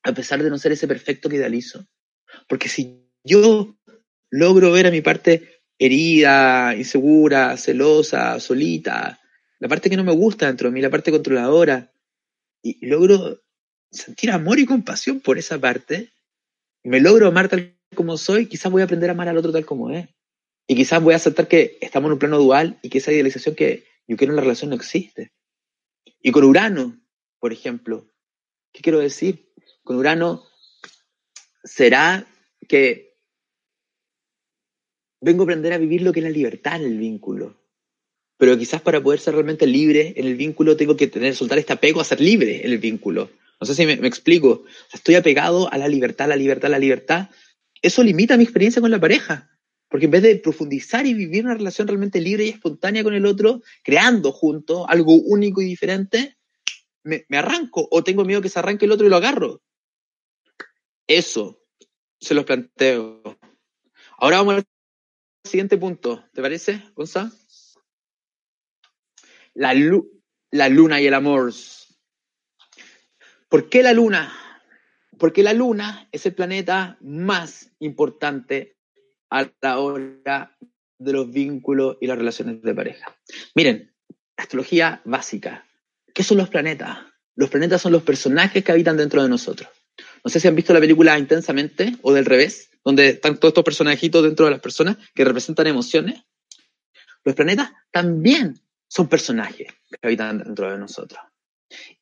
[0.02, 1.86] A pesar de no ser ese perfecto que idealizo.
[2.48, 3.76] Porque si yo
[4.30, 9.20] logro ver a mi parte herida, insegura, celosa, solita,
[9.58, 11.89] la parte que no me gusta dentro de mí, la parte controladora,
[12.62, 13.40] y logro
[13.90, 16.12] sentir amor y compasión por esa parte,
[16.83, 19.66] me logro amar tal como soy, quizás voy a aprender a amar al otro tal
[19.66, 20.09] como es.
[20.66, 23.57] Y quizás voy a aceptar que estamos en un plano dual y que esa idealización
[23.57, 25.33] que yo quiero en la relación no existe.
[26.23, 27.01] Y con Urano,
[27.40, 28.09] por ejemplo,
[28.73, 29.53] ¿qué quiero decir?
[29.83, 30.44] Con Urano,
[31.64, 32.27] ¿será
[32.68, 33.18] que
[35.20, 37.60] vengo a aprender a vivir lo que es la libertad en el vínculo?
[38.40, 41.74] Pero quizás para poder ser realmente libre en el vínculo tengo que tener, soltar este
[41.74, 43.29] apego a ser libre en el vínculo.
[43.61, 44.64] No sé si me, explico.
[44.94, 47.29] estoy apegado a la libertad, la libertad, la libertad.
[47.83, 49.50] Eso limita mi experiencia con la pareja.
[49.90, 53.26] Porque en vez de profundizar y vivir una relación realmente libre y espontánea con el
[53.26, 56.38] otro, creando juntos algo único y diferente,
[57.03, 59.61] me, arranco o tengo miedo que se arranque el otro y lo agarro.
[61.07, 61.62] Eso
[62.18, 63.38] se los planteo.
[64.16, 64.64] Ahora vamos al
[65.44, 66.24] siguiente punto.
[66.33, 67.39] ¿Te parece, Gonzalo?
[69.61, 69.75] La,
[70.70, 71.53] luna y el amor.
[73.51, 74.33] ¿Por qué la luna?
[75.18, 78.79] Porque la luna es el planeta más importante
[79.29, 80.57] a la hora
[80.99, 83.14] de los vínculos y las relaciones de pareja.
[83.55, 83.94] Miren,
[84.38, 85.66] astrología básica.
[86.14, 86.96] ¿Qué son los planetas?
[87.35, 89.68] Los planetas son los personajes que habitan dentro de nosotros.
[90.25, 93.64] No sé si han visto la película Intensamente o del revés, donde están todos estos
[93.64, 96.23] personajitos dentro de las personas que representan emociones.
[97.25, 98.59] Los planetas también
[98.90, 101.20] son personajes que habitan dentro de nosotros.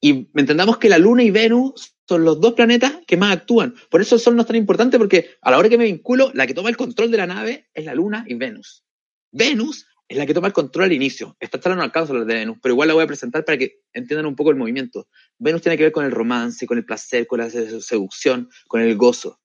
[0.00, 3.74] Y entendamos que la Luna y Venus son los dos planetas que más actúan.
[3.90, 6.30] Por eso el Sol no es tan importante porque a la hora que me vinculo,
[6.32, 8.84] la que toma el control de la nave es la Luna y Venus.
[9.30, 11.36] Venus es la que toma el control al inicio.
[11.38, 13.82] Esta charla no alcanza hablar de Venus, pero igual la voy a presentar para que
[13.92, 15.08] entiendan un poco el movimiento.
[15.36, 18.96] Venus tiene que ver con el romance, con el placer, con la seducción, con el
[18.96, 19.38] gozo.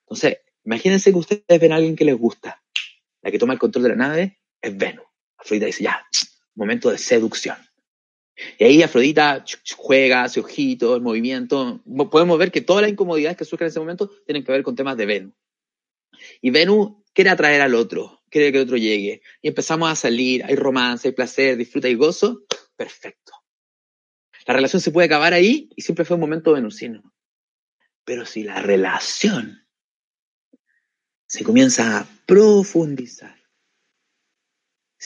[0.00, 2.60] Entonces, imagínense que ustedes ven a alguien que les gusta.
[3.22, 5.06] La que toma el control de la nave es Venus.
[5.38, 6.04] Afrodita dice, ya,
[6.56, 7.56] momento de seducción.
[8.58, 9.44] Y ahí Afrodita
[9.76, 11.82] juega, hace ojitos, movimiento.
[12.10, 14.76] Podemos ver que todas las incomodidades que surgen en ese momento tienen que ver con
[14.76, 15.34] temas de Venus.
[16.40, 19.22] Y Venus quiere atraer al otro, quiere que el otro llegue.
[19.40, 22.44] Y empezamos a salir, hay romance, hay placer, disfruta y gozo.
[22.76, 23.32] Perfecto.
[24.46, 27.14] La relación se puede acabar ahí y siempre fue un momento venusino.
[28.04, 29.66] Pero si la relación
[31.26, 33.36] se comienza a profundizar,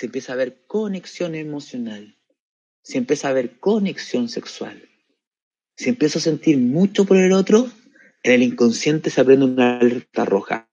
[0.01, 2.17] se empieza a ver conexión emocional,
[2.83, 4.89] si empieza a haber conexión sexual,
[5.77, 7.69] si empiezo a sentir mucho por el otro,
[8.23, 10.71] en el inconsciente se aprende una alerta roja.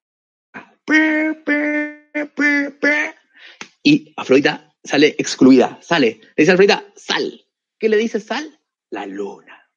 [3.84, 6.22] Y Afrodita sale excluida, sale.
[6.22, 7.46] Le dice a Afrodita, sal.
[7.78, 8.58] ¿Qué le dice sal?
[8.90, 9.70] La luna.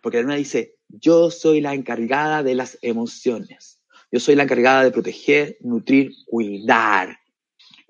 [0.00, 3.82] Porque la luna dice, yo soy la encargada de las emociones.
[4.10, 7.18] Yo soy la encargada de proteger, nutrir, cuidar.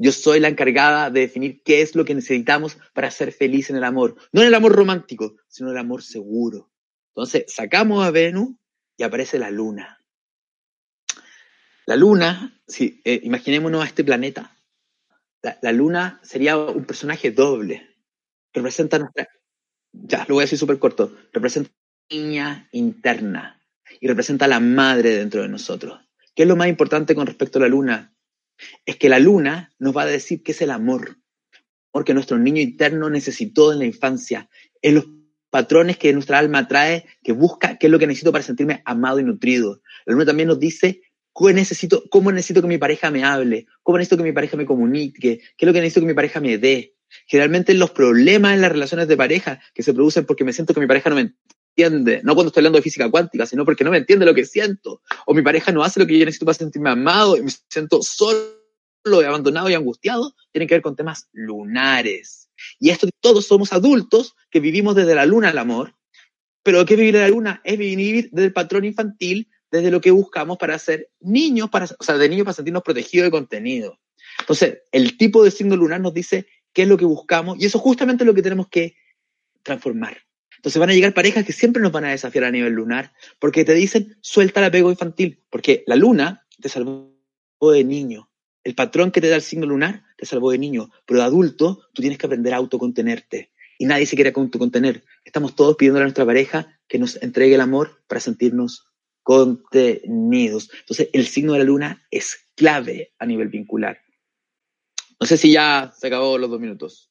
[0.00, 3.76] Yo soy la encargada de definir qué es lo que necesitamos para ser feliz en
[3.76, 4.14] el amor.
[4.32, 6.70] No en el amor romántico, sino en el amor seguro.
[7.08, 8.50] Entonces, sacamos a Venus
[8.96, 9.98] y aparece la luna.
[11.84, 14.56] La luna, si, eh, imaginémonos a este planeta.
[15.62, 17.96] La, luna sería un personaje doble.
[18.52, 19.28] Representa nuestra.
[19.92, 21.16] Ya, lo voy a decir súper corto.
[21.32, 21.70] Representa
[22.10, 23.60] niña interna
[24.00, 26.00] y representa a la madre dentro de nosotros.
[26.34, 28.14] ¿Qué es lo más importante con respecto a la luna?
[28.86, 31.18] Es que la luna nos va a decir qué es el amor,
[31.90, 34.48] porque nuestro niño interno necesitó en la infancia,
[34.82, 35.06] en los
[35.50, 39.20] patrones que nuestra alma trae, que busca qué es lo que necesito para sentirme amado
[39.20, 39.80] y nutrido.
[40.04, 41.00] La luna también nos dice
[41.46, 45.38] necesito, cómo necesito que mi pareja me hable, cómo necesito que mi pareja me comunique,
[45.38, 46.94] qué es lo que necesito que mi pareja me dé.
[47.26, 50.80] Generalmente los problemas en las relaciones de pareja que se producen porque me siento que
[50.80, 51.32] mi pareja no me
[51.78, 54.44] entiende, no cuando estoy hablando de física cuántica, sino porque no me entiende lo que
[54.44, 57.50] siento, o mi pareja no hace lo que yo necesito para sentirme amado y me
[57.70, 58.56] siento solo,
[59.26, 62.50] abandonado y angustiado, tiene que ver con temas lunares.
[62.80, 65.94] Y esto todos somos adultos que vivimos desde la luna al amor,
[66.64, 67.60] pero ¿qué vivir en la luna?
[67.64, 72.04] Es vivir desde el patrón infantil, desde lo que buscamos para ser niños, para, o
[72.04, 73.98] sea, de niños para sentirnos protegidos de contenido.
[74.40, 77.78] Entonces, el tipo de signo lunar nos dice qué es lo que buscamos y eso
[77.78, 78.96] es justamente lo que tenemos que
[79.62, 80.27] transformar.
[80.58, 83.64] Entonces van a llegar parejas que siempre nos van a desafiar a nivel lunar, porque
[83.64, 87.14] te dicen, suelta el apego infantil, porque la luna te salvó
[87.72, 88.28] de niño.
[88.64, 91.80] El patrón que te da el signo lunar te salvó de niño, pero de adulto
[91.94, 93.52] tú tienes que aprender a autocontenerte.
[93.78, 95.04] Y nadie se quiere autocontener.
[95.24, 98.88] Estamos todos pidiendo a nuestra pareja que nos entregue el amor para sentirnos
[99.22, 100.70] contenidos.
[100.80, 104.00] Entonces, el signo de la luna es clave a nivel vincular.
[105.20, 107.07] No sé si ya se acabó los dos minutos.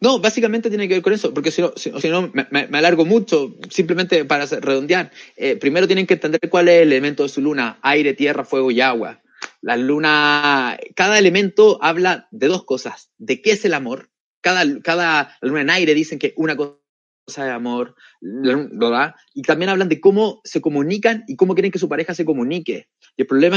[0.00, 3.56] No, básicamente tiene que ver con eso, porque si no, si, no me, alargo mucho,
[3.70, 5.10] simplemente para redondear.
[5.36, 8.70] Eh, primero tienen que entender cuál es el elemento de su luna, aire, tierra, fuego
[8.70, 9.22] y agua.
[9.62, 14.10] La luna, cada elemento habla de dos cosas, de qué es el amor.
[14.40, 16.76] Cada, cada luna en aire dicen que una cosa
[17.26, 19.14] es amor, ¿verdad?
[19.34, 22.88] Y también hablan de cómo se comunican y cómo quieren que su pareja se comunique.
[23.16, 23.56] Y el problema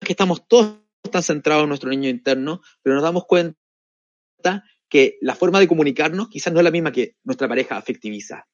[0.00, 0.78] es que estamos todos
[1.10, 3.54] tan centrados en nuestro niño interno, pero nos damos cuenta
[4.94, 8.46] que la forma de comunicarnos quizás no es la misma que nuestra pareja afectiviza.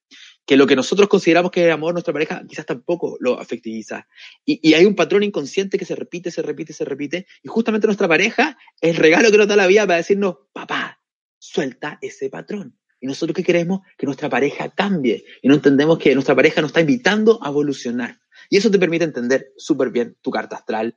[0.47, 4.09] Que lo que nosotros consideramos que es amor, nuestra pareja quizás tampoco lo afectiviza.
[4.47, 7.27] Y, hay un patrón inconsciente que se repite, se repite, se repite.
[7.43, 11.03] Y justamente nuestra pareja el regalo que nos da la vida para decirnos, papá,
[11.39, 12.75] suelta ese patrón.
[13.03, 13.83] Y nosotros qué queremos?
[13.99, 15.27] Que nuestra pareja cambie.
[15.43, 18.19] Y no entendemos que nuestra pareja nos está invitando a evolucionar.
[18.49, 20.97] Y eso te permite entender súper bien tu carta astral,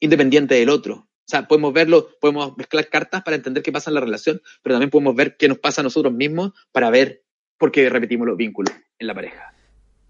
[0.00, 1.08] independiente del otro.
[1.32, 4.74] O sea, podemos verlo, podemos mezclar cartas para entender qué pasa en la relación, pero
[4.74, 7.24] también podemos ver qué nos pasa a nosotros mismos para ver
[7.56, 9.54] por qué repetimos los vínculos en la pareja.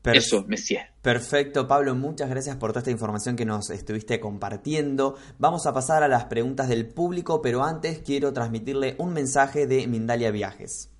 [0.02, 0.88] Eso, Messier.
[1.00, 5.16] Perfecto, Pablo, muchas gracias por toda esta información que nos estuviste compartiendo.
[5.38, 9.86] Vamos a pasar a las preguntas del público, pero antes quiero transmitirle un mensaje de
[9.86, 10.90] Mindalia Viajes.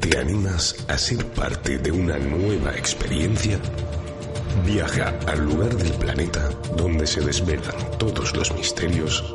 [0.00, 3.60] ¿Te animas a ser parte de una nueva experiencia?
[4.64, 9.34] Viaja al lugar del planeta donde se desvelan todos los misterios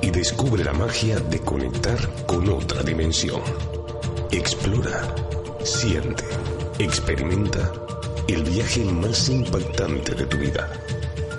[0.00, 3.42] y descubre la magia de conectar con otra dimensión.
[4.30, 5.14] Explora,
[5.62, 6.24] siente,
[6.78, 7.72] experimenta
[8.28, 10.70] el viaje más impactante de tu vida.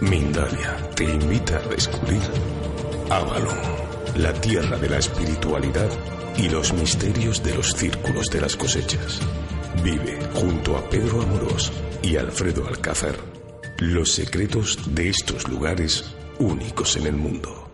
[0.01, 2.21] Mindalia te invita a descubrir
[3.09, 3.57] Avalon,
[4.17, 5.89] la tierra de la espiritualidad
[6.37, 9.19] y los misterios de los círculos de las cosechas.
[9.83, 13.15] Vive junto a Pedro Amorós y Alfredo Alcázar
[13.79, 17.64] los secretos de estos lugares únicos en el mundo.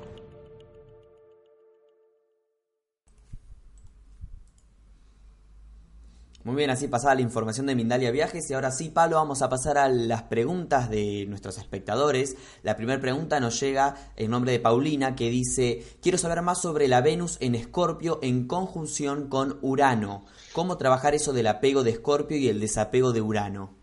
[6.43, 9.49] Muy bien, así pasaba la información de Mindalia Viajes y ahora sí, Pablo, vamos a
[9.49, 12.35] pasar a las preguntas de nuestros espectadores.
[12.63, 16.87] La primera pregunta nos llega en nombre de Paulina que dice, quiero saber más sobre
[16.87, 20.25] la Venus en Escorpio en conjunción con Urano.
[20.53, 23.77] ¿Cómo trabajar eso del apego de Escorpio y el desapego de Urano?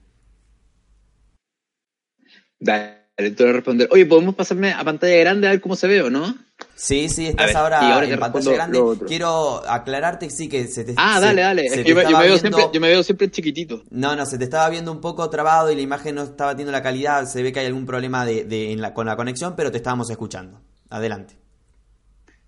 [2.59, 3.89] Dale, te voy a responder.
[3.93, 6.48] Oye, ¿podemos pasarme a pantalla grande a ver cómo se ve o no?
[6.79, 8.81] Sí, sí, estás ahora, en pantalla grande.
[9.05, 11.85] Quiero aclararte sí que se te Ah, dale, dale.
[11.85, 13.83] yo, me, veo siempre, yo me veo siempre chiquitito.
[13.91, 16.71] No, no, se te estaba viendo un poco trabado y la imagen no estaba teniendo
[16.71, 17.27] la calidad.
[17.27, 20.63] Se ve que hay algún problema de, la, con la conexión, pero te estábamos escuchando.
[20.89, 21.35] Adelante.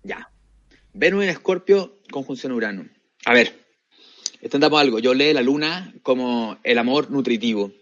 [0.01, 0.31] Ya.
[0.93, 2.85] Venus en Escorpio, conjunción Urano.
[3.25, 3.65] A ver,
[4.39, 4.99] entendamos algo.
[4.99, 7.73] Yo leo la luna como el amor nutritivo,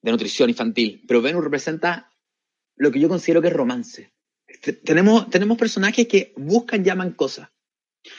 [0.00, 2.08] de nutrición infantil, pero Venus representa
[2.76, 4.10] lo que yo considero que es romance
[4.84, 7.48] tenemos, tenemos personajes que buscan, llaman cosas.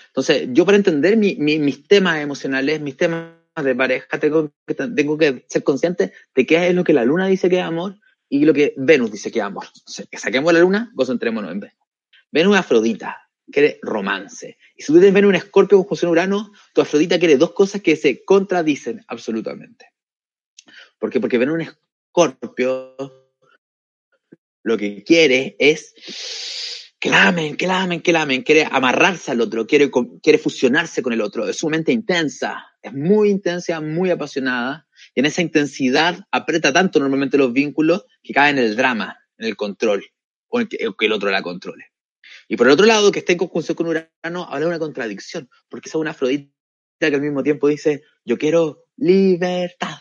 [0.07, 5.45] Entonces, yo para entender mis temas emocionales, mis temas de pareja, tengo que, tengo que
[5.47, 7.99] ser consciente de qué es lo que la luna dice que es amor
[8.29, 9.65] y lo que Venus dice que es amor.
[10.09, 11.77] que saquemos la luna, concentrémonos en Venus.
[12.31, 14.57] Venus es Afrodita, quiere romance.
[14.75, 17.81] Y si tú tienes Venus en Escorpio con función Urano, tu Afrodita quiere dos cosas
[17.81, 19.87] que se contradicen absolutamente.
[20.99, 21.19] ¿Por qué?
[21.19, 22.95] Porque Venus en Escorpio
[24.63, 25.93] lo que quiere es
[26.99, 29.89] que la amen, que la amen, que la amen, quiere amarrarse al otro, quiere,
[30.21, 35.25] quiere fusionarse con el otro, es sumamente intensa, es muy intensa, muy apasionada, y en
[35.25, 40.03] esa intensidad aprieta tanto normalmente los vínculos que cae en el drama, en el control,
[40.49, 41.85] o en que, el otro la controle.
[42.49, 45.49] Y por el otro lado, que esté en conjunción con Urano, habla de una contradicción,
[45.69, 46.51] porque es una Afrodita
[46.99, 49.99] que al mismo tiempo dice, yo quiero libertad,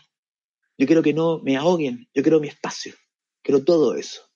[0.76, 2.94] yo quiero que no me ahoguen, yo quiero mi espacio,
[3.42, 4.27] quiero todo eso.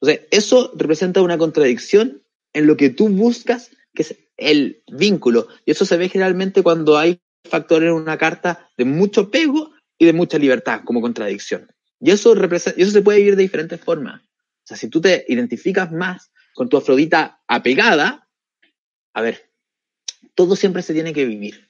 [0.00, 2.22] Entonces, eso representa una contradicción
[2.52, 5.48] en lo que tú buscas, que es el vínculo.
[5.64, 10.06] Y eso se ve generalmente cuando hay factores en una carta de mucho apego y
[10.06, 11.72] de mucha libertad como contradicción.
[12.00, 14.22] Y eso, representa, y eso se puede vivir de diferentes formas.
[14.22, 18.28] O sea, si tú te identificas más con tu Afrodita apegada,
[19.14, 19.50] a ver,
[20.34, 21.68] todo siempre se tiene que vivir.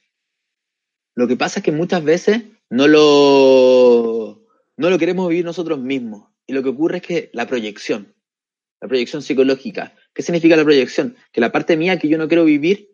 [1.15, 4.45] Lo que pasa es que muchas veces no lo,
[4.77, 6.29] no lo queremos vivir nosotros mismos.
[6.45, 8.13] Y lo que ocurre es que la proyección,
[8.81, 9.93] la proyección psicológica.
[10.13, 11.17] ¿Qué significa la proyección?
[11.31, 12.89] Que la parte mía que yo no quiero vivir,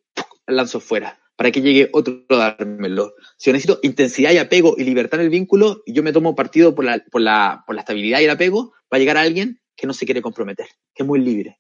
[0.48, 3.14] la lanzo fuera, para que llegue otro a dármelo.
[3.38, 6.36] Si yo necesito intensidad y apego y libertad en el vínculo, y yo me tomo
[6.36, 9.62] partido por la, por, la, por la estabilidad y el apego, va a llegar alguien
[9.76, 11.60] que no se quiere comprometer, que es muy libre.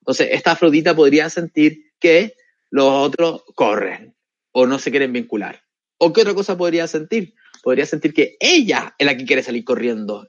[0.00, 2.34] Entonces, esta Afrodita podría sentir que
[2.70, 4.14] los otros corren
[4.52, 5.62] o no se quieren vincular.
[5.98, 7.34] ¿O qué otra cosa podría sentir?
[7.62, 10.28] Podría sentir que ella es la que quiere salir corriendo,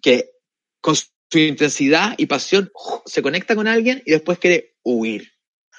[0.00, 0.30] que
[1.36, 2.70] intensidad y pasión
[3.04, 5.32] se conecta con alguien y después quiere huir.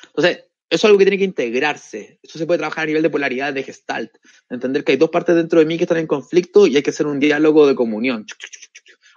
[0.07, 2.19] Entonces, eso es algo que tiene que integrarse.
[2.21, 4.11] Eso se puede trabajar a nivel de polaridad, de gestalt.
[4.49, 6.91] Entender que hay dos partes dentro de mí que están en conflicto y hay que
[6.91, 8.27] hacer un diálogo de comunión.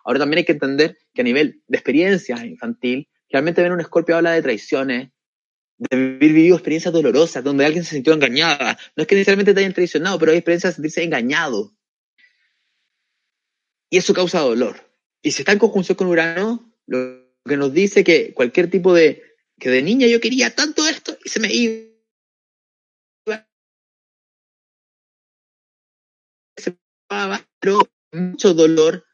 [0.04, 4.16] Ahora también hay que entender que a nivel de experiencia infantil, realmente ven un escorpio
[4.16, 5.10] habla de traiciones,
[5.76, 8.78] de vivir vivido experiencias dolorosas, donde alguien se sintió engañada.
[8.96, 11.74] No es que necesariamente te hayan traicionado, pero hay experiencias de sentirse engañado.
[13.90, 14.91] Y eso causa dolor.
[15.22, 19.22] Y si está en conjunción con Urano, lo que nos dice que cualquier tipo de,
[19.58, 21.92] que de niña yo quería tanto esto y se me iba.
[27.60, 29.06] Pero mucho dolor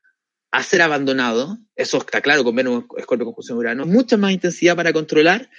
[0.50, 4.92] a ser abandonado, eso está claro con Venus, Escorpio, Conjunción Urano, mucha más intensidad para
[4.92, 5.50] controlar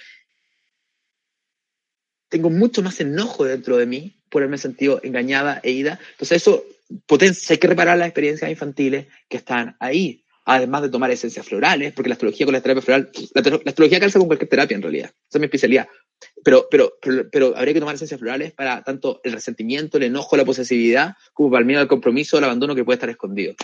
[2.30, 5.98] tengo mucho más enojo dentro de mí por haberme sentido engañada e ida.
[6.12, 6.64] Entonces eso
[7.06, 11.92] potencia, hay que reparar las experiencias infantiles que están ahí, además de tomar esencias florales,
[11.92, 15.10] porque la astrología con la terapia floral, la, astrología calza con cualquier terapia en realidad,
[15.10, 15.88] esa es mi especialidad.
[16.44, 16.92] Pero, pero,
[17.32, 21.50] pero, habría que tomar esencias florales para tanto el resentimiento, el enojo, la posesividad, como
[21.50, 23.54] para el miedo al compromiso, el abandono que puede estar escondido.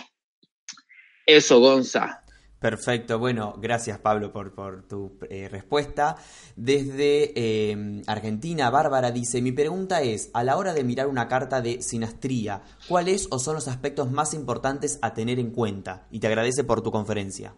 [1.25, 2.23] Eso, Gonza.
[2.59, 6.15] Perfecto, bueno, gracias Pablo por, tu eh, respuesta.
[6.55, 11.61] Desde em, Argentina, Bárbara dice, mi pregunta es, a la hora de mirar una carta
[11.61, 16.07] de sinastría, ¿cuáles o son los aspectos más importantes a tener en cuenta?
[16.09, 17.53] Y te agradece por tu conferencia.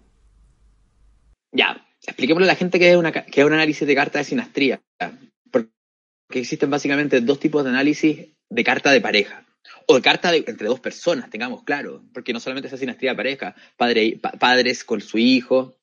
[1.54, 4.82] Ya, expliquémosle a la gente que es, una, un análisis de carta de sinastría,
[5.50, 5.70] porque
[6.32, 9.46] existen básicamente dos tipos de análisis de carta de pareja
[9.92, 13.56] o de carta entre dos personas, tengamos claro, porque no solamente es sinastría de pareja,
[13.76, 15.80] padre, padres con su hijo.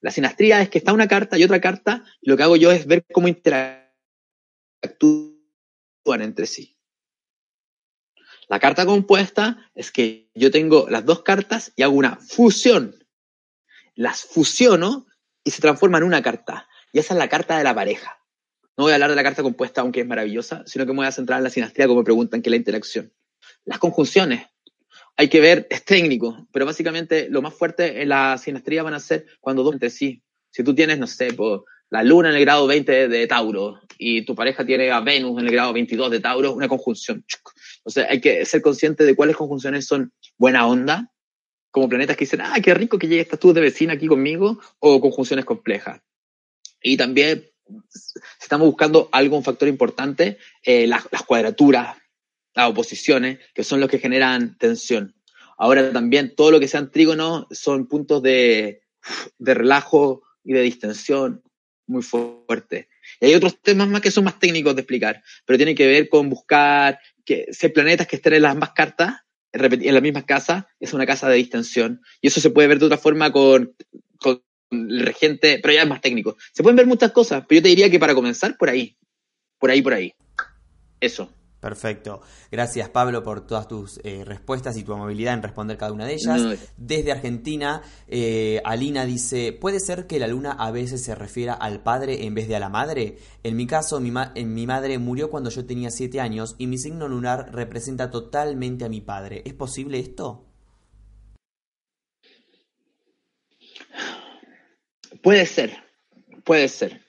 [0.00, 2.70] La sinastría es que está una carta y otra carta, y lo que hago yo
[2.70, 3.82] es ver cómo interactúan
[6.20, 6.78] entre sí.
[8.46, 13.04] La carta compuesta es que yo tengo las dos cartas y hago una fusión.
[13.96, 15.08] Las fusiono
[15.42, 16.68] y se transforma en una carta.
[16.92, 18.20] Y esa es la carta de la pareja.
[18.76, 21.06] No voy a hablar de la carta compuesta, aunque es maravillosa, sino que me voy
[21.06, 23.12] a centrar en la sinastría como preguntan, que es la interacción.
[23.64, 24.46] Las conjunciones.
[25.16, 29.00] Hay que ver, es técnico, pero básicamente lo más fuerte en la sinastría van a
[29.00, 30.22] ser cuando dos entre sí.
[30.50, 31.28] Si tú tienes, no sé,
[31.90, 35.46] la luna en el grado 20 de Tauro y tu pareja tiene a Venus en
[35.46, 37.24] el grado 22 de Tauro, una conjunción.
[37.84, 41.12] O sea, hay que ser consciente de cuáles conjunciones son buena onda,
[41.70, 45.00] como planetas que dicen, ah, qué rico que llegues tú de vecina aquí conmigo, o
[45.00, 46.00] conjunciones complejas.
[46.82, 47.44] Y también,
[48.40, 51.96] estamos buscando algo, un factor importante, eh, las, las cuadraturas,
[52.54, 55.14] las oposiciones, que son los que generan tensión.
[55.58, 58.82] Ahora también todo lo que sean trígonos son puntos de,
[59.38, 61.42] de relajo y de distensión
[61.86, 62.86] muy fuertes.
[63.20, 66.08] Y hay otros temas más que son más técnicos de explicar, pero tienen que ver
[66.08, 69.20] con buscar que si hay planetas que estén en las mismas cartas,
[69.52, 72.00] en la misma casa, es una casa de distensión.
[72.20, 73.74] Y eso se puede ver de otra forma con,
[74.18, 76.36] con el regente, pero ya es más técnico.
[76.52, 78.96] Se pueden ver muchas cosas, pero yo te diría que para comenzar, por ahí.
[79.58, 80.14] Por ahí, por ahí.
[81.00, 81.32] Eso.
[81.62, 82.22] Perfecto.
[82.50, 86.14] Gracias Pablo por todas tus eh, respuestas y tu amabilidad en responder cada una de
[86.14, 86.58] ellas.
[86.76, 91.80] Desde Argentina, eh, Alina dice, ¿puede ser que la luna a veces se refiera al
[91.80, 93.18] padre en vez de a la madre?
[93.44, 96.78] En mi caso, mi, en mi madre murió cuando yo tenía 7 años y mi
[96.78, 99.42] signo lunar representa totalmente a mi padre.
[99.44, 100.44] ¿Es posible esto?
[105.22, 105.76] Puede ser,
[106.42, 107.01] puede ser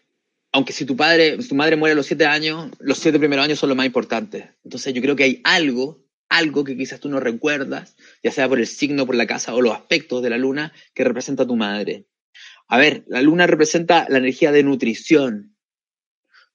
[0.54, 3.58] aunque si tu padre, tu madre muere a los siete años, los siete primeros años
[3.58, 4.46] son lo más importantes.
[4.64, 8.60] Entonces yo creo que hay algo, algo que quizás tú no recuerdas, ya sea por
[8.60, 11.56] el signo, por la casa o los aspectos de la luna que representa a tu
[11.56, 12.06] madre.
[12.68, 15.56] A ver, la luna representa la energía de nutrición.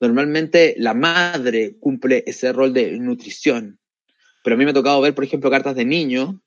[0.00, 3.80] Normalmente la madre cumple ese rol de nutrición.
[4.44, 6.40] Pero a mí me ha tocado ver, por ejemplo, cartas de niño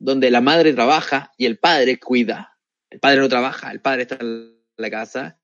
[0.00, 2.58] donde la madre trabaja y el padre cuida.
[2.90, 5.38] El padre no trabaja, el padre está en la casa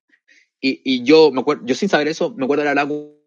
[0.64, 3.22] y, yo, me acuerdo, yo sin saber eso, me acuerdo de con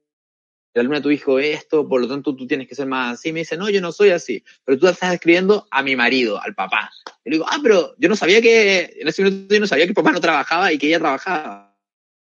[0.73, 3.31] la luna tu hijo esto, por lo tanto tú tienes que ser más así.
[3.31, 6.55] Me dice, no, yo no soy así, pero tú estás escribiendo a mi marido, al
[6.55, 6.91] papá.
[7.23, 9.85] Y le digo, ah, pero yo no sabía que, en ese momento yo no sabía
[9.85, 11.77] que el papá no trabajaba y que ella trabajaba.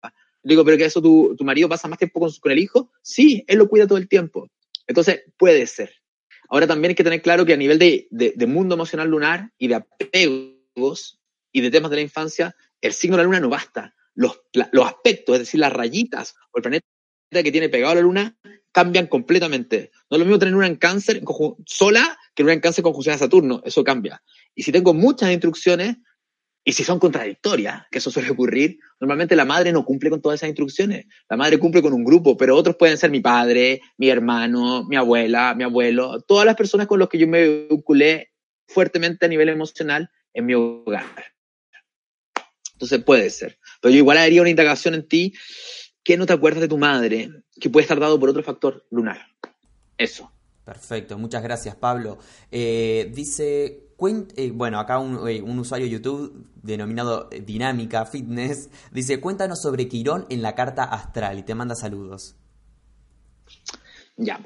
[0.02, 2.90] Le digo, pero que eso tu, tu marido pasa más tiempo con, con el hijo.
[3.02, 4.50] Sí, él lo cuida todo el tiempo.
[4.86, 5.92] Entonces, puede ser.
[6.48, 9.52] Ahora también hay que tener claro que a nivel de, de, de, mundo emocional lunar
[9.58, 11.18] y de apegos
[11.52, 14.40] y de temas de la infancia, el signo de la luna no basta los,
[14.72, 16.84] los aspectos, es decir, las rayitas o el planeta
[17.30, 18.36] que tiene pegado a la luna,
[18.72, 19.92] cambian completamente.
[20.10, 21.22] No es lo mismo tener una en cáncer
[21.66, 24.20] sola que una en cáncer conjunción a Saturno, eso cambia.
[24.56, 25.98] Y si tengo muchas instrucciones,
[26.64, 30.40] y si son contradictorias, que eso suele ocurrir, normalmente la madre no cumple con todas
[30.40, 31.06] esas instrucciones.
[31.30, 34.96] La madre cumple con un grupo, pero otros pueden ser mi padre, mi hermano, mi
[34.96, 38.32] abuela, mi abuelo, todas las personas con las que yo me vinculé
[38.66, 41.06] fuertemente a nivel emocional en mi hogar.
[42.78, 43.58] Entonces puede ser.
[43.80, 45.34] Pero yo igual haría una indagación en ti
[46.04, 47.28] que no te acuerdas de tu madre,
[47.60, 49.18] que puede estar dado por otro factor lunar.
[49.96, 50.30] Eso.
[50.64, 52.18] Perfecto, muchas gracias Pablo.
[52.52, 53.64] Eh, dice,
[54.36, 59.88] eh, bueno, acá un, eh, un, usuario de YouTube denominado Dinámica Fitness dice, cuéntanos sobre
[59.88, 62.36] Quirón en la carta astral y te manda saludos.
[64.16, 64.40] Ya.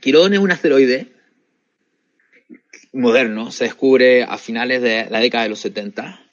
[0.00, 1.12] Quirón es un asteroide
[2.92, 6.25] moderno, se descubre a finales de la década de los 70,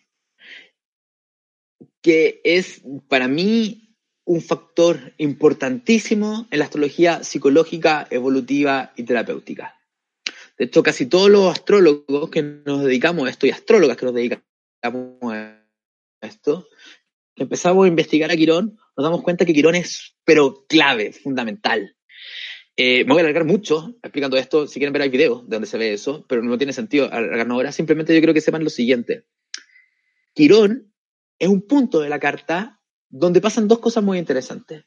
[2.04, 9.80] que es para mí un factor importantísimo en la astrología psicológica, evolutiva y terapéutica.
[10.58, 14.14] De hecho, casi todos los astrólogos que nos dedicamos a esto y astrólogas que nos
[14.14, 15.66] dedicamos a
[16.22, 16.68] esto,
[17.36, 21.96] que empezamos a investigar a Quirón, nos damos cuenta que Quirón es, pero clave, fundamental.
[22.76, 24.68] Eh, me voy a alargar mucho explicando esto.
[24.68, 27.56] Si quieren ver, hay videos de donde se ve eso, pero no tiene sentido alargarnos
[27.56, 27.72] ahora.
[27.72, 29.26] Simplemente yo creo que sepan lo siguiente.
[30.34, 30.93] Quirón
[31.44, 32.80] es un punto de la carta
[33.10, 34.86] donde pasan dos cosas muy interesantes.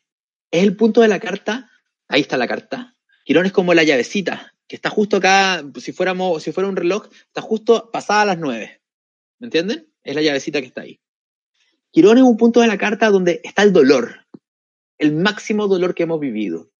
[0.50, 1.70] Es el punto de la carta,
[2.08, 2.96] ahí está la carta.
[3.26, 7.08] Quirón es como la llavecita, que está justo acá, si, fuéramos, si fuera un reloj,
[7.26, 8.80] está justo pasada a las nueve.
[9.38, 9.92] ¿Me entienden?
[10.02, 10.98] Es la llavecita que está ahí.
[11.90, 14.26] Quirón es un punto de la carta donde está el dolor,
[14.96, 16.70] el máximo dolor que hemos vivido.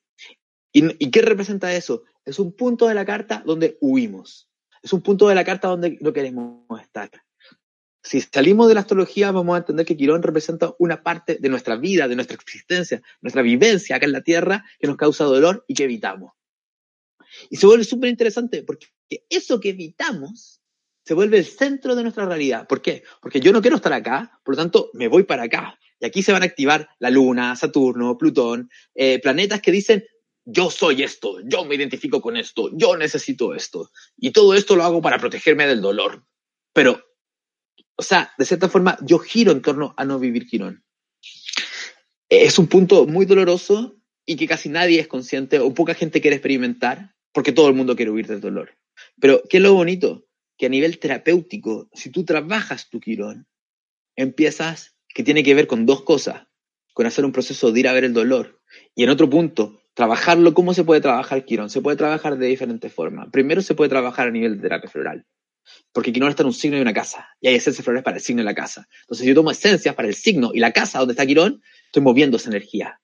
[0.73, 2.05] ¿Y, qué representa eso?
[2.25, 4.49] Es un punto de la carta donde huimos.
[4.83, 7.11] Es un punto de la carta donde no queremos estar.
[8.07, 11.75] Si salimos de la astrología, vamos a entender que Quirón representa una parte de nuestra
[11.75, 15.75] vida, de nuestra existencia, nuestra vivencia acá en la Tierra que nos causa dolor y
[15.75, 16.33] que evitamos.
[17.51, 18.87] Y se vuelve súper interesante porque
[19.29, 20.63] eso que evitamos
[21.05, 22.69] se vuelve el centro de nuestra realidad.
[22.69, 23.03] ¿Por qué?
[23.21, 25.77] Porque yo no quiero estar acá, por lo tanto me voy para acá.
[25.99, 30.05] Y aquí se van a activar la Luna, Saturno, Plutón, eh, planetas que dicen,
[30.45, 33.91] yo soy esto, yo me identifico con esto, yo necesito esto.
[34.17, 36.25] Y todo esto lo hago para protegerme del dolor.
[36.73, 37.06] Pero,
[37.97, 40.85] o sea, de cierta forma, yo giro en torno a no vivir Quirón.
[42.29, 46.37] Es un punto muy doloroso y que casi nadie es consciente o poca gente quiere
[46.37, 48.77] experimentar porque todo el mundo quiere huir del dolor.
[49.21, 50.27] Pero, ¿qué es lo bonito?
[50.59, 53.47] Que a nivel terapéutico, si tú trabajas tu Quirón,
[54.17, 56.47] empiezas que tiene que ver con dos cosas,
[56.93, 58.61] con hacer un proceso de ir a ver el dolor
[58.95, 61.71] y en otro punto, trabajarlo, ¿cómo se puede trabajar Quirón?
[61.71, 63.29] Se puede trabajar de diferentes formas.
[63.31, 65.27] Primero se puede trabajar a nivel de terapia floral,
[65.93, 68.23] porque Quirón está en un signo de una casa, y hay esencias florales para el
[68.23, 68.87] signo de la casa.
[69.03, 72.03] Entonces, si yo tomo esencias para el signo y la casa donde está Quirón, estoy
[72.03, 73.01] moviendo esa energía.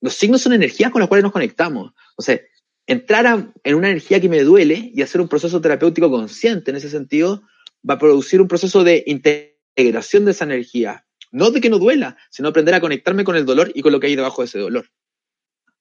[0.00, 1.92] Los signos son energías con las cuales nos conectamos.
[2.10, 2.48] Entonces,
[2.86, 6.90] entrar en una energía que me duele y hacer un proceso terapéutico consciente en ese
[6.90, 7.42] sentido
[7.88, 11.04] va a producir un proceso de integración de esa energía.
[11.30, 14.00] No de que no duela, sino aprender a conectarme con el dolor y con lo
[14.00, 14.90] que hay debajo de ese dolor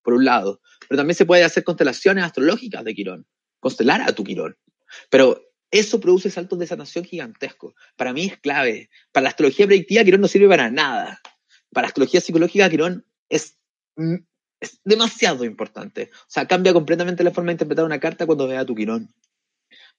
[0.07, 3.27] por un lado, pero también se puede hacer constelaciones astrológicas de Quirón,
[3.59, 4.55] constelar a tu Quirón.
[5.09, 7.73] Pero eso produce saltos de sanación gigantescos.
[7.95, 8.89] Para mí es clave.
[9.11, 11.21] Para la astrología predictiva, Quirón no sirve para nada.
[11.71, 13.57] Para la astrología psicológica, Quirón es,
[13.95, 14.15] mm,
[14.59, 16.09] es demasiado importante.
[16.13, 19.13] O sea, cambia completamente la forma de interpretar una carta cuando veas a tu Quirón.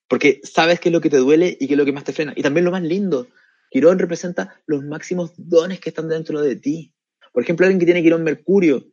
[0.08, 2.12] Porque sabes qué es lo que te duele y qué es lo que más te
[2.14, 2.32] frena.
[2.34, 3.28] Y también lo más lindo,
[3.70, 6.94] Quirón representa los máximos dones que están dentro de ti.
[7.32, 8.86] Por ejemplo, alguien que tiene Quirón Mercurio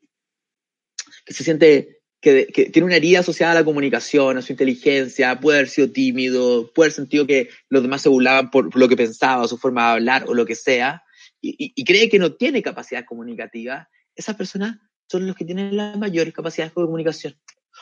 [1.26, 1.95] que se siente
[2.26, 6.72] que, tiene una herida asociada a la comunicación, a su inteligencia, puede haber sido tímido,
[6.74, 9.92] puede haber sentido que los demás se burlaban por, lo que pensaba, su forma de
[9.92, 11.04] hablar o lo que sea,
[11.40, 16.34] y, cree que no tiene capacidad comunicativa, esas personas son los que tienen las mayores
[16.34, 17.36] capacidades de comunicación.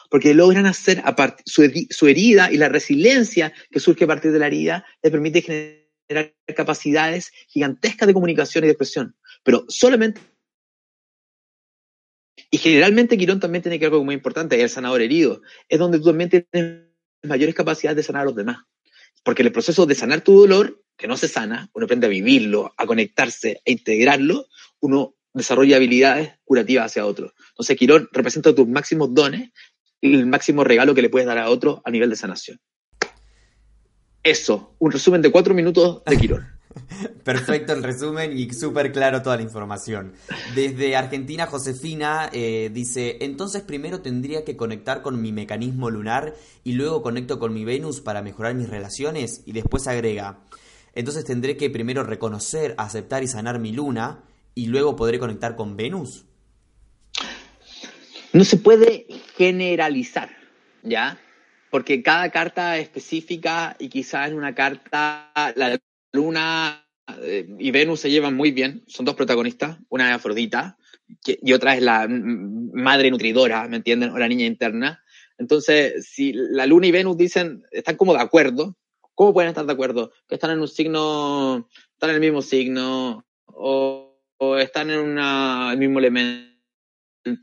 [0.09, 4.39] Porque logran hacer, aparte, su, su herida y la resiliencia que surge a partir de
[4.39, 9.15] la herida, les permite generar capacidades gigantescas de comunicación y de expresión.
[9.43, 10.19] Pero solamente
[12.49, 15.41] y generalmente Quirón también tiene que algo muy importante, el sanador herido.
[15.69, 16.83] Es donde tú también tienes
[17.23, 18.57] mayores capacidades de sanar a los demás.
[19.23, 22.09] Porque en el proceso de sanar tu dolor, que no se sana, uno aprende a
[22.09, 24.47] vivirlo, a conectarse, a integrarlo,
[24.79, 27.33] uno desarrolla habilidades curativas hacia otro.
[27.49, 29.51] Entonces Quirón representa tus máximos dones
[30.01, 32.59] y el máximo regalo que le puedes dar a otro a nivel de sanación.
[34.21, 36.47] Eso, un resumen de cuatro minutos de Quirón.
[37.23, 40.13] Perfecto el resumen y súper claro toda la información.
[40.55, 46.73] Desde Argentina, Josefina eh, dice, entonces primero tendría que conectar con mi mecanismo lunar y
[46.73, 50.39] luego conecto con mi Venus para mejorar mis relaciones y después agrega,
[50.95, 54.23] entonces tendré que primero reconocer, aceptar y sanar mi luna
[54.55, 56.25] y luego podré conectar con Venus.
[58.31, 60.35] No se puede generalizar,
[60.83, 61.19] ¿ya?
[61.69, 65.79] Porque cada carta es específica y quizás en una carta la
[66.13, 66.87] Luna
[67.21, 70.77] eh, y Venus se llevan muy bien, son dos protagonistas, una es Afrodita
[71.25, 74.11] y otra es la madre nutridora, ¿me entienden?
[74.11, 75.03] O la niña interna.
[75.37, 78.77] Entonces, si la Luna y Venus dicen, están como de acuerdo,
[79.15, 80.11] ¿Cómo pueden estar de acuerdo?
[80.27, 84.17] Que están en un signo, están en el mismo signo, o,
[84.59, 86.51] están en una, el mismo elemento,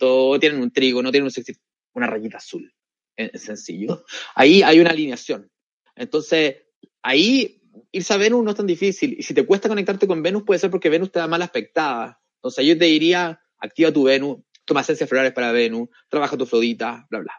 [0.00, 1.56] o tienen un trigo, no tienen un,
[1.94, 2.72] una rayita azul.
[3.16, 4.04] Es sencillo.
[4.34, 5.50] Ahí hay una alineación.
[5.94, 6.56] Entonces,
[7.02, 7.59] ahí
[7.92, 9.16] irse a Venus no es tan difícil.
[9.18, 12.20] Y si te cuesta conectarte con Venus, puede ser porque Venus te da mal aspectada.
[12.36, 17.06] Entonces, yo te diría, activa tu Venus, toma esencias florales para Venus, trabaja tu flodita,
[17.10, 17.34] bla, bla.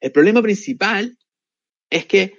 [0.00, 1.18] El problema principal
[1.90, 2.38] es que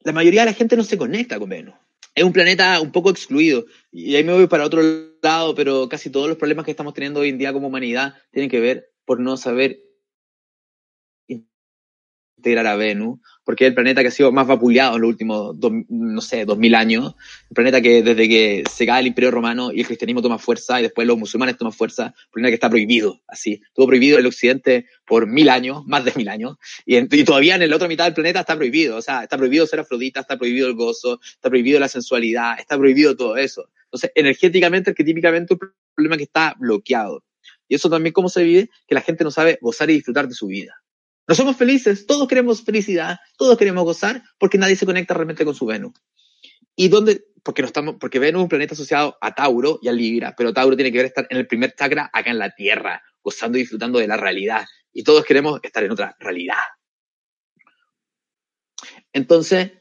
[0.00, 1.74] la mayoría de la gente no se conecta con Venus.
[2.14, 3.66] Es un planeta un poco excluido.
[3.92, 4.82] Y ahí me voy para otro
[5.22, 8.50] lado, pero casi todos los problemas que estamos teniendo hoy en día como humanidad tienen
[8.50, 9.80] que ver por no saber
[12.38, 15.56] integrar a Venus, porque es el planeta que ha sido más vapuleado en los últimos,
[15.88, 17.14] no sé, dos mil años.
[17.50, 20.78] El planeta que desde que se cae el Imperio Romano y el cristianismo toma fuerza
[20.78, 23.60] y después los musulmanes toman fuerza, el planeta que está prohibido, así.
[23.64, 27.56] Estuvo prohibido en el occidente por mil años, más de mil años, y, y todavía
[27.56, 28.96] en la otra mitad del planeta está prohibido.
[28.96, 32.76] O sea, está prohibido ser afrodita, está prohibido el gozo, está prohibido la sensualidad, está
[32.76, 33.68] prohibido todo eso.
[33.84, 35.60] Entonces, energéticamente, arquetípicamente, un
[35.94, 37.24] problema que está bloqueado.
[37.66, 40.34] Y eso también cómo se vive, que la gente no sabe gozar y disfrutar de
[40.34, 40.82] su vida.
[41.28, 45.54] No somos felices, todos queremos felicidad, todos queremos gozar, porque nadie se conecta realmente con
[45.54, 45.92] su Venus.
[46.74, 47.26] ¿Y dónde?
[47.42, 50.54] Porque, no estamos, porque Venus es un planeta asociado a Tauro y a Libra, pero
[50.54, 53.60] Tauro tiene que ver estar en el primer chakra acá en la Tierra, gozando y
[53.60, 54.64] disfrutando de la realidad.
[54.92, 56.56] Y todos queremos estar en otra realidad.
[59.12, 59.72] Entonces,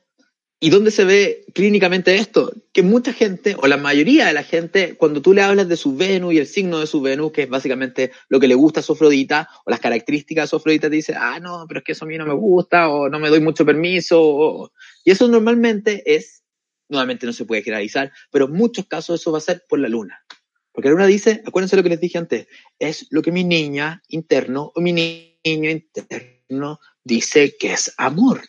[0.60, 2.52] ¿Y dónde se ve clínicamente esto?
[2.74, 5.96] Que mucha gente, o la mayoría de la gente, cuando tú le hablas de su
[5.96, 8.84] Venus y el signo de su Venus, que es básicamente lo que le gusta a
[8.84, 11.92] su Afrodita, o las características de su Afrodita, te dice, ah, no, pero es que
[11.92, 14.72] eso a mí no me gusta, o no me doy mucho permiso.
[15.06, 16.44] Y eso normalmente es,
[16.90, 19.90] nuevamente no se puede generalizar, pero en muchos casos eso va a ser por la
[19.90, 20.26] luna.
[20.72, 22.48] Porque la luna dice, acuérdense lo que les dije antes,
[22.80, 28.42] es lo que mi niña interno o mi niño interno dice que es amor.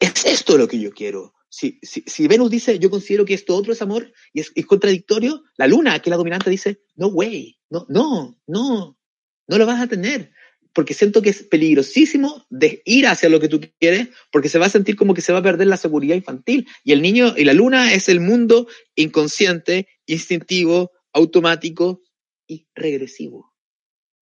[0.00, 1.34] Es esto lo que yo quiero.
[1.50, 1.78] Si,
[2.26, 6.08] Venus dice, yo considero que esto otro es amor y es, contradictorio, la luna, que
[6.08, 8.98] es la dominante, dice, no way, no, no, no,
[9.46, 10.32] no lo vas a tener.
[10.72, 14.66] Porque siento que es peligrosísimo de ir hacia lo que tú quieres, porque se va
[14.66, 16.68] a sentir como que se va a perder la seguridad infantil.
[16.84, 22.00] Y el niño y la luna es el mundo inconsciente, instintivo, automático
[22.46, 23.52] y regresivo.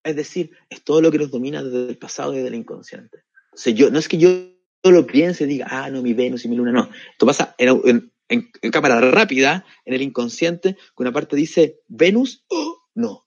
[0.03, 3.18] Es decir, es todo lo que nos domina desde el pasado y desde el inconsciente.
[3.91, 6.72] No es que yo lo piense y diga, ah, no, mi Venus y mi Luna,
[6.72, 6.91] no.
[7.12, 8.12] Esto pasa en,
[8.72, 13.26] cámara rápida, en el inconsciente, que una parte dice Venus o no.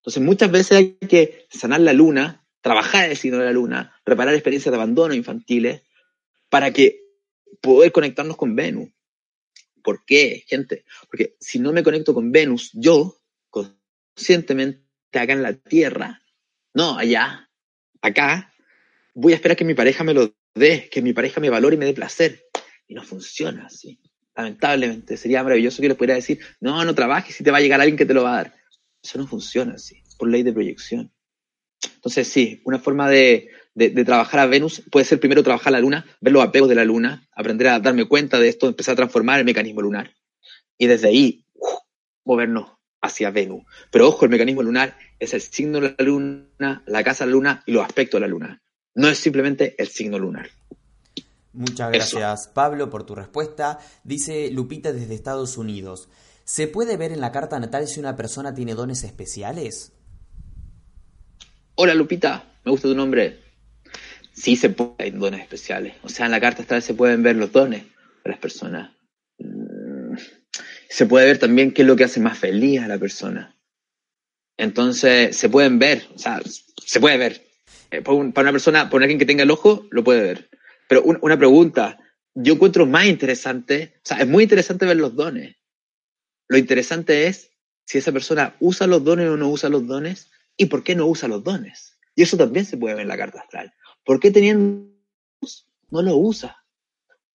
[0.00, 4.34] Entonces muchas veces hay que sanar la Luna, trabajar el signo de la Luna, reparar
[4.34, 5.82] experiencias de abandono infantiles,
[6.48, 7.00] para que
[7.60, 8.90] poder conectarnos con Venus.
[9.82, 10.84] ¿Por qué, gente?
[11.08, 16.22] Porque si no me conecto con Venus, yo, conscientemente, acá en la Tierra,
[16.74, 17.50] no allá,
[18.02, 18.52] acá,
[19.14, 21.78] voy a esperar que mi pareja me lo de que mi pareja me valore y
[21.78, 22.44] me dé placer.
[22.88, 24.00] Y no funciona así.
[24.34, 27.80] Lamentablemente, sería maravilloso que les pudiera decir, no, no trabajes si te va a llegar
[27.80, 28.54] alguien que te lo va a dar.
[29.02, 31.12] Eso no funciona así, por ley de proyección.
[31.94, 36.06] Entonces, sí, una forma de, de, trabajar a Venus puede ser primero trabajar la luna,
[36.20, 39.38] ver los apegos de la luna, aprender a darme cuenta de esto, empezar a transformar
[39.38, 40.12] el mecanismo lunar.
[40.78, 41.44] Y desde ahí,
[42.24, 43.64] movernos hacia Venus.
[43.90, 47.32] Pero ojo, el mecanismo lunar es el signo de la luna, la casa de la
[47.32, 48.62] luna y los aspectos de la luna.
[48.96, 50.48] No es simplemente el signo lunar.
[51.52, 53.78] Muchas gracias, Pablo, por tu respuesta.
[54.04, 56.08] Dice Lupita desde Estados Unidos.
[56.44, 59.92] ¿Se puede ver en la carta natal si una persona tiene dones especiales?
[61.74, 62.58] Hola, Lupita.
[62.64, 63.38] Me gusta tu nombre.
[64.32, 65.96] Sí, se puede, hay dones especiales.
[66.02, 68.92] O sea, en la carta natal se pueden ver los dones de las personas.
[69.38, 70.16] Mm,
[70.88, 73.58] se puede ver también qué es lo que hace más feliz a la persona.
[74.56, 76.40] Entonces, se pueden ver, o sea,
[76.86, 77.45] se puede ver.
[77.96, 80.50] Eh, para una persona, para alguien que tenga el ojo, lo puede ver.
[80.88, 81.98] Pero una pregunta,
[82.34, 85.56] yo encuentro más interesante, o sea, es muy interesante ver los dones.
[86.48, 87.50] Lo interesante es
[87.84, 91.06] si esa persona usa los dones o no usa los dones y por qué no
[91.06, 91.98] usa los dones.
[92.14, 93.72] Y eso también se puede ver en la carta astral.
[94.04, 94.88] ¿Por qué teniendo
[95.90, 96.62] no lo usa?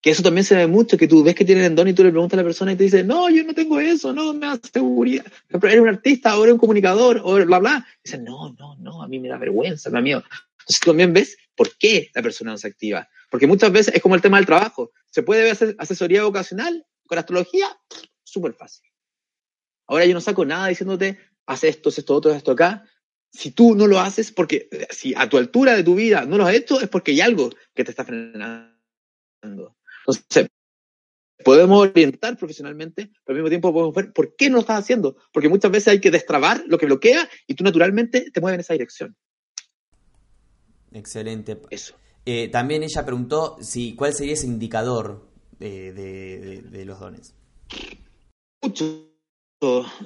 [0.02, 2.10] Que eso también se ve mucho, que tú ves que tienen don y tú le
[2.10, 4.60] preguntas a la persona y te dice, no, yo no tengo eso, no, me da
[4.74, 5.26] seguridad.
[5.50, 7.88] Eres un artista, o eres un comunicador, o bla, bla.
[8.04, 10.24] Dice, no, no, no, a mí me da vergüenza, me da miedo.
[10.62, 13.10] Entonces también ves por qué la persona no se activa.
[13.30, 14.92] Porque muchas veces es como el tema del trabajo.
[15.10, 17.68] ¿Se puede ver asesoría vocacional con astrología?
[18.24, 18.88] Súper fácil.
[19.88, 22.86] Ahora yo no saco nada diciéndote, haz esto, haz esto, otro, esto acá.
[23.32, 26.46] Si tú no lo haces, porque si a tu altura de tu vida no lo
[26.46, 29.78] has hecho, es porque hay algo que te está frenando.
[30.06, 30.48] Entonces,
[31.44, 35.18] podemos orientar profesionalmente, pero al mismo tiempo podemos ver por qué no lo estás haciendo.
[35.32, 38.62] Porque muchas veces hay que destrabar lo que bloquea y tú naturalmente te mueves en
[38.62, 39.16] esa dirección.
[40.94, 41.58] Excelente.
[41.70, 41.96] Eso.
[42.26, 45.28] Eh, también ella preguntó si cuál sería ese indicador
[45.60, 47.34] de, de- de los dones.
[48.62, 48.98] Muchos,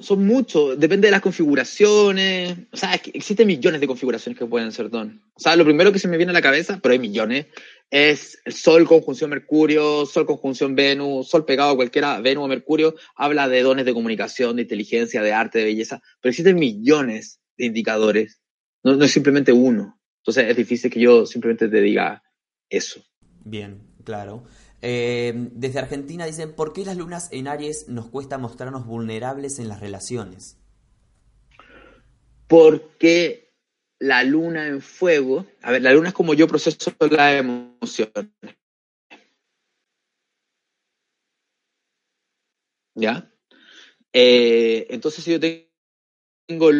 [0.00, 2.56] son muchos, depende de las configuraciones.
[2.72, 5.22] O sea, es que existen millones de configuraciones que pueden ser don.
[5.34, 7.46] O sea, lo primero que se me viene a la cabeza, pero hay millones,
[7.90, 12.94] es el Sol conjunción Mercurio, Sol conjunción Venus, Sol pegado a cualquiera, Venus o Mercurio,
[13.14, 17.66] habla de dones de comunicación, de inteligencia, de arte, de belleza, pero existen millones de
[17.66, 18.40] indicadores,
[18.82, 19.95] no, no es simplemente uno.
[20.26, 22.22] Entonces es difícil que yo simplemente te diga
[22.68, 23.00] eso.
[23.44, 24.44] Bien, claro.
[24.82, 29.68] Eh, desde Argentina dicen, ¿por qué las lunas en Aries nos cuesta mostrarnos vulnerables en
[29.68, 30.58] las relaciones?
[32.46, 33.54] porque
[33.98, 38.30] la luna en fuego, a ver, la luna es como yo proceso las emociones.
[42.94, 43.30] ¿Ya?
[44.12, 46.70] Eh, entonces, si yo tengo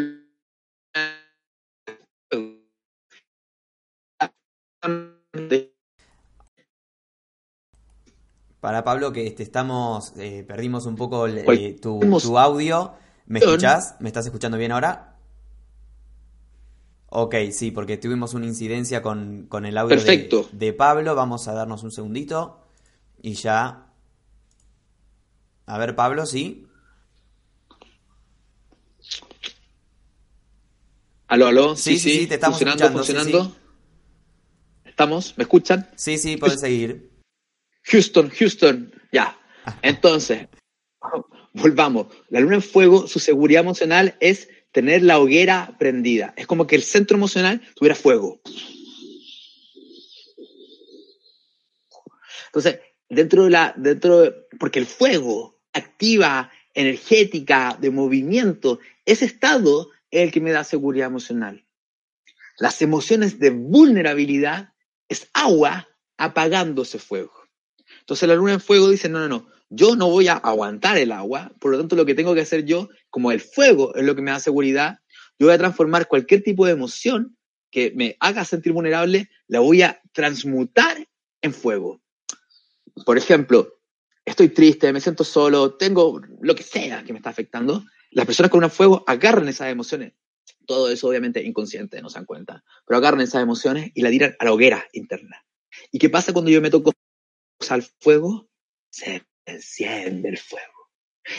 [8.60, 12.00] Para Pablo, que este, estamos, eh, perdimos un poco el- eh, tu,
[12.38, 12.94] audio.
[13.26, 13.96] ¿Me escuchás?
[14.00, 15.16] ¿Me estás escuchando bien ahora?
[17.08, 21.14] Ok, sí, porque tuvimos una incidencia con, con el audio de- Pablo.
[21.14, 22.58] Vamos a darnos un segundito
[23.22, 23.86] y ya.
[25.66, 26.66] A ver, Pablo, sí.
[31.28, 33.65] Aló, aló, Sí, sí, sí, te estamos funcionando, escuchando, sí, funcionando.
[34.96, 35.34] ¿Estamos?
[35.36, 35.90] ¿Me escuchan?
[35.94, 37.10] Sí, sí, puedes seguir.
[37.82, 39.38] Houston, Houston, ya.
[39.82, 40.48] Entonces,
[41.52, 42.06] volvamos.
[42.30, 46.32] La luna en fuego, su seguridad emocional es tener la hoguera prendida.
[46.38, 48.40] Es como que el centro emocional tuviera fuego.
[52.46, 52.80] Entonces,
[53.10, 60.22] dentro de la, dentro de- porque el fuego activa, energética, de movimiento, ese estado es
[60.22, 61.66] el que me da seguridad emocional.
[62.58, 64.72] Las emociones de vulnerabilidad
[65.08, 67.32] es agua apagando ese fuego.
[68.00, 71.12] Entonces la luna en fuego dice, no, no, no, yo no voy a aguantar el
[71.12, 74.14] agua, por lo tanto lo que tengo que hacer yo, como el fuego es lo
[74.14, 74.98] que me da seguridad,
[75.38, 77.36] yo voy a transformar cualquier tipo de emoción
[77.70, 81.06] que me haga sentir vulnerable, la voy a transmutar
[81.42, 82.00] en fuego.
[83.04, 83.80] Por ejemplo,
[84.24, 88.50] estoy triste, me siento solo, tengo lo que sea que me está afectando, las personas
[88.50, 90.14] con un fuego agarran esas emociones.
[90.66, 94.36] Todo eso obviamente inconsciente, no se dan cuenta, pero agarran esas emociones y la tiran
[94.38, 95.44] a la hoguera interna.
[95.92, 98.48] ¿Y qué pasa cuando yo meto cosas al fuego?
[98.90, 100.90] Se enciende el fuego.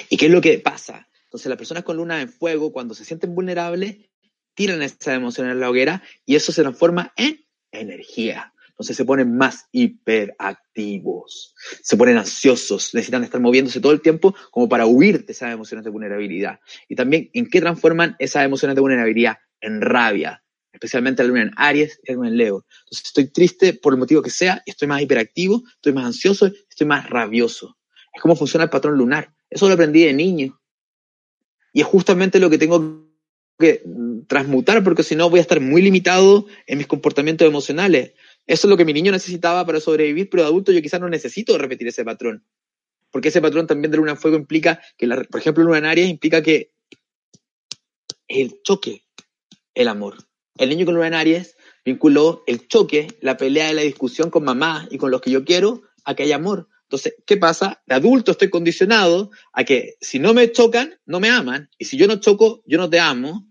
[0.10, 1.08] ¿Y qué es lo que pasa?
[1.26, 3.98] Entonces las personas con luna en fuego, cuando se sienten vulnerables,
[4.54, 8.54] tiran esas emociones en la hoguera y eso se transforma en energía.
[8.78, 14.70] Entonces se ponen más hiperactivos, se ponen ansiosos, necesitan estar moviéndose todo el tiempo como
[14.70, 16.60] para huir de esas emociones de vulnerabilidad.
[16.88, 19.38] Y también, ¿en qué transforman esas emociones de vulnerabilidad?
[19.62, 22.66] En rabia, especialmente la luna en Aries y la luna en Leo.
[22.84, 26.86] Entonces estoy triste por el motivo que sea, estoy más hiperactivo, estoy más ansioso, estoy
[26.86, 27.80] más rabioso.
[28.14, 29.34] Es como funciona el patrón lunar.
[29.50, 30.62] Eso lo aprendí de niño.
[31.74, 33.08] Y es justamente lo que tengo
[33.58, 38.14] que mm, transmutar, porque si no voy a estar muy limitado en mis comportamientos emocionales.
[38.48, 41.10] Eso es lo que mi niño necesitaba para sobrevivir, pero de adulto yo quizás no
[41.10, 42.46] necesito repetir ese patrón.
[43.12, 45.86] Porque ese patrón también de luna en fuego implica que, la- por ejemplo, luna en
[45.86, 46.72] Aries implica que
[48.28, 49.04] el choque,
[49.74, 50.18] el amor.
[50.58, 54.44] El niño con luna en Aries vinculó el choque, la pelea y la discusión con
[54.44, 56.68] mamá y con los que yo quiero a que haya amor.
[56.84, 57.82] Entonces, ¿qué pasa?
[57.86, 61.70] De adulto estoy condicionado a que si no me chocan, no me aman.
[61.78, 63.46] Y si yo no choco, yo no te amo.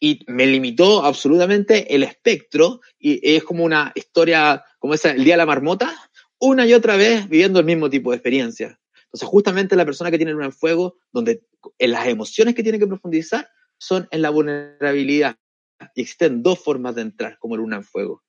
[0.00, 2.80] Y me limitó absolutamente el espectro.
[2.98, 5.94] Y es como una historia, como esa, el día de la marmota,
[6.38, 8.78] una y otra vez viviendo el mismo tipo de experiencia.
[9.04, 11.42] Entonces, justamente la persona que tiene en fuego, donde
[11.78, 15.36] en las emociones que tiene que profundizar son en la vulnerabilidad.
[15.94, 18.22] Y existen dos formas de entrar como luna en fuego.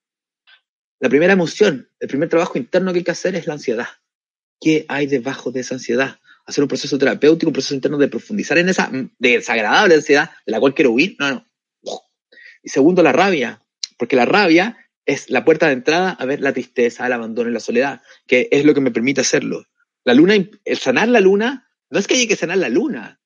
[0.99, 3.87] La primera emoción, el primer trabajo interno que hay que hacer es la ansiedad.
[4.61, 6.19] ¿Qué hay debajo de esa ansiedad?
[6.45, 10.59] Hacer un proceso terapéutico, un proceso interno de profundizar en esa desagradable ansiedad de la
[10.59, 11.15] cual quiero huir.
[11.19, 11.48] No, no.
[12.63, 13.63] Y segundo, la rabia,
[13.97, 17.53] porque la rabia es la puerta de entrada a ver la tristeza, el abandono y
[17.53, 19.65] la soledad, que es lo que me permite hacerlo.
[20.03, 23.19] La luna, el sanar la luna, no es que haya que sanar la luna,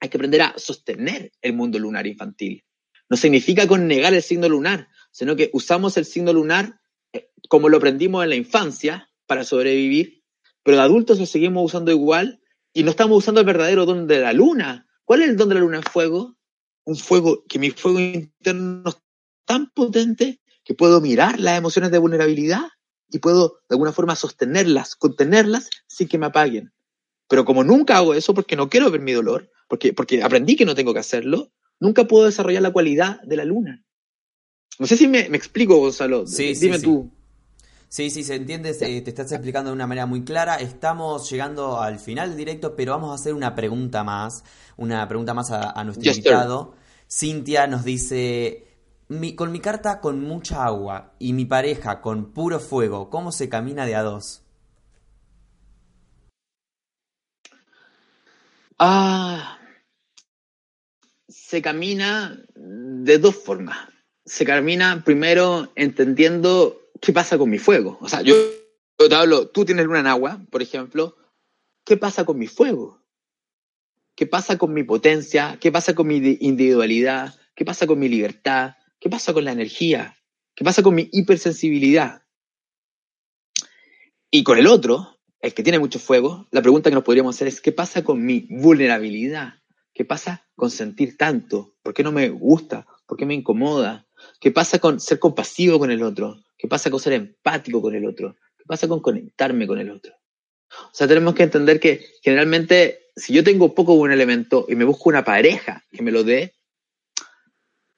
[0.00, 2.64] hay que aprender a sostener el mundo lunar infantil.
[3.08, 6.80] No significa con negar el signo lunar, sino que usamos el signo lunar
[7.12, 10.22] eh, como lo aprendimos en la infancia para sobrevivir,
[10.62, 12.40] pero de adultos lo seguimos usando igual
[12.72, 14.86] y no estamos usando el verdadero don de la luna.
[15.04, 16.36] ¿Cuál es el don de la luna en fuego?
[16.84, 18.96] Un fuego que mi fuego interno es
[19.44, 22.64] tan potente que puedo mirar las emociones de vulnerabilidad
[23.08, 26.72] y puedo de alguna forma sostenerlas, contenerlas sin que me apaguen.
[27.28, 30.64] Pero como nunca hago eso porque no quiero ver mi dolor, porque, porque aprendí que
[30.64, 33.84] no tengo que hacerlo, nunca puedo desarrollar la cualidad de la luna.
[34.78, 36.26] No sé si me, me explico, Gonzalo.
[36.26, 36.84] Sí, sí, Dime sí.
[36.84, 37.10] tú.
[37.92, 40.56] Sí, sí, se entiende, te estás explicando de una manera muy clara.
[40.56, 44.44] Estamos llegando al final del directo, pero vamos a hacer una pregunta más,
[44.78, 46.74] una pregunta más a, nuestro invitado.
[47.06, 48.66] Cintia nos dice,
[49.36, 53.84] con mi carta con mucha agua y mi pareja con puro fuego, ¿cómo se camina
[53.84, 54.42] de a dos?
[58.78, 59.58] Ah,
[61.28, 63.76] se camina de dos formas.
[64.24, 67.98] Se camina primero entendiendo ¿qué pasa con mi fuego?
[68.00, 68.34] O sea, yo,
[68.96, 71.16] te hablo, tú tienes luna en agua, por ejemplo,
[71.84, 73.02] ¿qué pasa con mi fuego?
[74.14, 75.58] ¿Qué pasa con mi potencia?
[75.60, 77.34] ¿Qué pasa con mi individualidad?
[77.54, 78.76] ¿Qué pasa con mi libertad?
[79.00, 80.16] ¿Qué pasa con la energía?
[80.54, 82.22] ¿Qué pasa con mi hipersensibilidad?
[84.30, 87.48] Y con el otro, el que tiene mucho fuego, la pregunta que nos podríamos hacer
[87.48, 89.54] es, ¿qué pasa con mi vulnerabilidad?
[89.92, 91.74] ¿Qué pasa con sentir tanto?
[91.82, 92.86] ¿Por qué no me gusta?
[93.06, 94.06] ¿Por qué me incomoda?
[94.40, 96.36] ¿Qué pasa con ser compasivo con el otro?
[96.62, 98.36] ¿Qué pasa con ser empático con el otro?
[98.56, 100.14] ¿Qué pasa con conectarme con el otro?
[100.70, 104.84] O sea, tenemos que entender que generalmente si yo tengo poco un elemento y me
[104.84, 106.54] busco una pareja que me lo dé,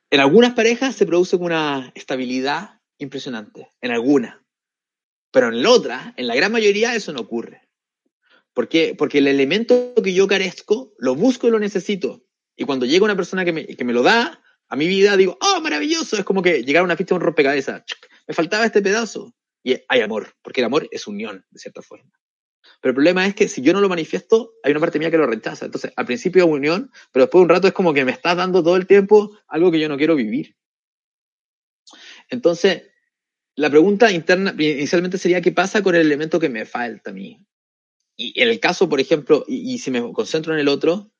[0.08, 4.38] en algunas parejas se produce una estabilidad impresionante, en algunas.
[5.30, 7.68] Pero en la otra, en la gran mayoría, eso no ocurre.
[8.54, 8.94] ¿Por qué?
[8.96, 12.24] Porque el elemento que yo carezco, lo busco y lo necesito.
[12.56, 15.36] Y cuando llega una persona que me, que me lo da a mi vida, digo,
[15.38, 16.16] ¡oh, maravilloso!
[16.16, 17.82] Es como que llegar a una fiesta de un rompecabezas
[18.26, 19.34] me faltaba este pedazo.
[19.62, 22.10] Y hay amor, porque el amor es unión, de cierta forma.
[22.80, 25.16] Pero el problema es que si yo no lo manifiesto, hay una parte mía que
[25.16, 25.64] lo rechaza.
[25.66, 28.36] Entonces, al principio es unión, pero después de un rato es como que me estás
[28.36, 30.56] dando todo el tiempo algo que yo no quiero vivir.
[32.28, 32.82] Entonces,
[33.56, 37.46] la pregunta interna inicialmente sería, ¿qué pasa con el elemento que me falta a mí?
[38.16, 41.10] Y en el caso, por ejemplo, y si me concentro en el otro,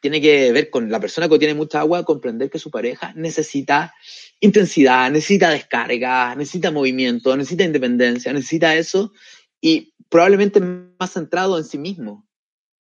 [0.00, 3.94] tiene que ver con la persona que tiene mucha agua, comprender que su pareja necesita
[4.44, 9.12] intensidad, necesita descarga, necesita movimiento, necesita independencia, necesita eso
[9.60, 12.28] y probablemente más centrado en sí mismo.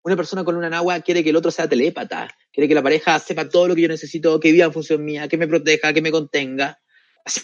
[0.03, 3.18] Una persona con una agua quiere que el otro sea telépata, quiere que la pareja
[3.20, 6.01] sepa todo lo que yo necesito, que viva en función mía, que me proteja, que
[6.01, 6.78] me contenga.
[7.24, 7.41] Así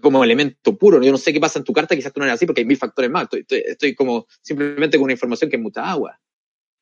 [0.00, 1.00] como elemento puro.
[1.00, 2.66] Yo no sé qué pasa en tu carta, quizás tú no eres así porque hay
[2.66, 3.28] mil factores más.
[3.30, 6.20] Estoy, estoy, como simplemente con una información que es mucha agua.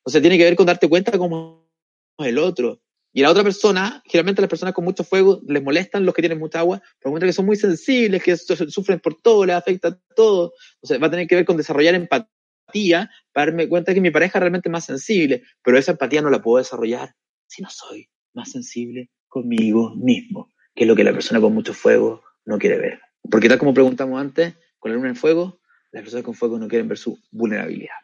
[0.01, 1.69] O sea, tiene que ver con darte cuenta cómo
[2.17, 2.81] el otro.
[3.13, 6.39] Y la otra persona, generalmente las personas con mucho fuego les molestan los que tienen
[6.39, 10.53] mucha agua, pero que son muy sensibles, que sufren por todo, les afecta todo.
[10.79, 14.11] O sea, va a tener que ver con desarrollar empatía para darme cuenta que mi
[14.11, 17.15] pareja es realmente más sensible, pero esa empatía no la puedo desarrollar
[17.47, 21.73] si no soy más sensible conmigo mismo, que es lo que la persona con mucho
[21.73, 23.01] fuego no quiere ver.
[23.29, 25.59] Porque tal como preguntamos antes, con la luna en fuego,
[25.91, 27.95] las personas con fuego no quieren ver su vulnerabilidad.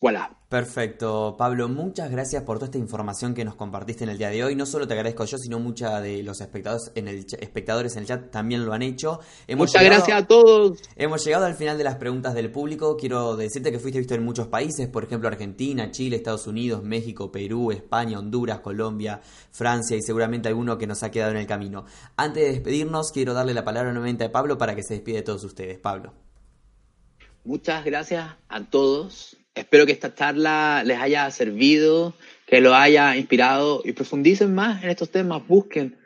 [0.00, 0.35] Voilà.
[0.48, 4.44] Perfecto, Pablo, muchas gracias por toda esta información que nos compartiste en el día de
[4.44, 4.54] hoy.
[4.54, 8.06] No solo te agradezco yo, sino muchos de los espectadores en el, espectadores en el
[8.06, 9.18] chat también lo han hecho.
[9.56, 10.78] muchas gracias a todos.
[10.94, 12.96] Hemos llegado al final de las preguntas del público.
[12.96, 17.32] Quiero decirte que fuiste visto en muchos países, por ejemplo Argentina, Chile, Estados Unidos, México,
[17.32, 19.20] Perú, España, Honduras, Colombia,
[19.50, 21.86] Francia y seguramente alguno que nos ha quedado en el camino.
[22.16, 25.22] Antes de despedirnos, quiero darle la palabra nuevamente a Pablo para que se despide de
[25.22, 25.80] todos ustedes.
[25.80, 26.25] Pablo.
[27.46, 32.14] Muchas gracias a todos Espero que esta charla les haya servido,
[32.46, 35.96] que lo haya inspirado y profundicen más en estos temas, busquen.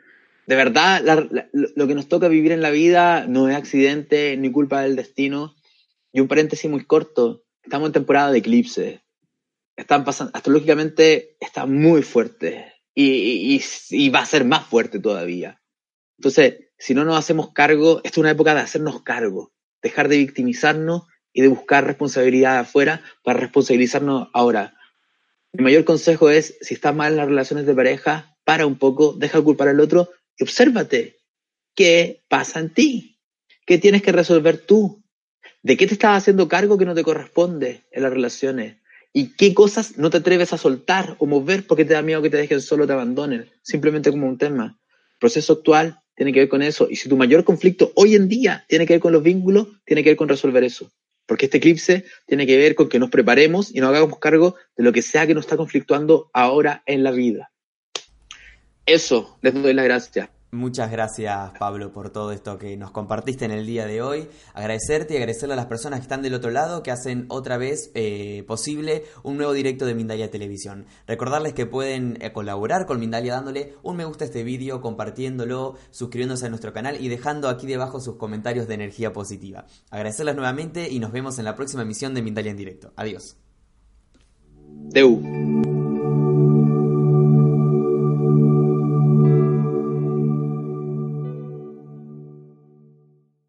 [0.47, 1.03] De verdad,
[1.51, 5.53] lo que nos toca vivir en la vida no es accidente ni culpa del destino.
[6.13, 9.01] Y un paréntesis muy corto, estamos en temporada de eclipse.
[9.75, 15.61] Están pasando, astrológicamente está muy fuerte y, y va a ser más fuerte todavía.
[16.17, 20.19] Entonces, si no nos hacemos cargo, esta es una época de hacernos cargo, dejar de
[20.19, 21.03] victimizarnos
[21.33, 24.75] y de buscar responsabilidad afuera para responsabilizarnos ahora.
[25.53, 29.13] Mi mayor consejo es, si estás mal en las relaciones de pareja, para un poco,
[29.13, 31.17] deja de culpar al otro y obsérvate.
[31.75, 33.19] ¿Qué pasa en ti?
[33.65, 35.03] ¿Qué tienes que resolver tú?
[35.63, 38.77] ¿De qué te estás haciendo cargo que no te corresponde en las relaciones?
[39.13, 42.29] ¿Y qué cosas no te atreves a soltar o mover porque te da miedo que
[42.29, 43.49] te dejen solo, te abandonen?
[43.61, 44.79] Simplemente como un tema.
[45.11, 46.87] El proceso actual tiene que ver con eso.
[46.89, 50.03] Y si tu mayor conflicto hoy en día tiene que ver con los vínculos, tiene
[50.03, 50.91] que ver con resolver eso.
[51.31, 54.83] Porque este eclipse tiene que ver con que nos preparemos y nos hagamos cargo de
[54.83, 57.53] lo que sea que nos está conflictuando ahora en la vida.
[58.85, 60.27] Eso, les doy las gracias.
[60.53, 64.27] Muchas gracias Pablo por todo esto que nos compartiste en el día de hoy.
[64.53, 67.89] Agradecerte y agradecerle a las personas que están del otro lado que hacen otra vez
[67.93, 70.87] eh, posible un nuevo directo de Mindalia Televisión.
[71.07, 75.77] Recordarles que pueden eh, colaborar con Mindalia dándole un me gusta a este vídeo, compartiéndolo,
[75.89, 79.67] suscribiéndose a nuestro canal y dejando aquí debajo sus comentarios de energía positiva.
[79.89, 82.91] Agradecerles nuevamente y nos vemos en la próxima emisión de Mindalia en directo.
[82.97, 83.37] Adiós.
[84.89, 85.80] Deu.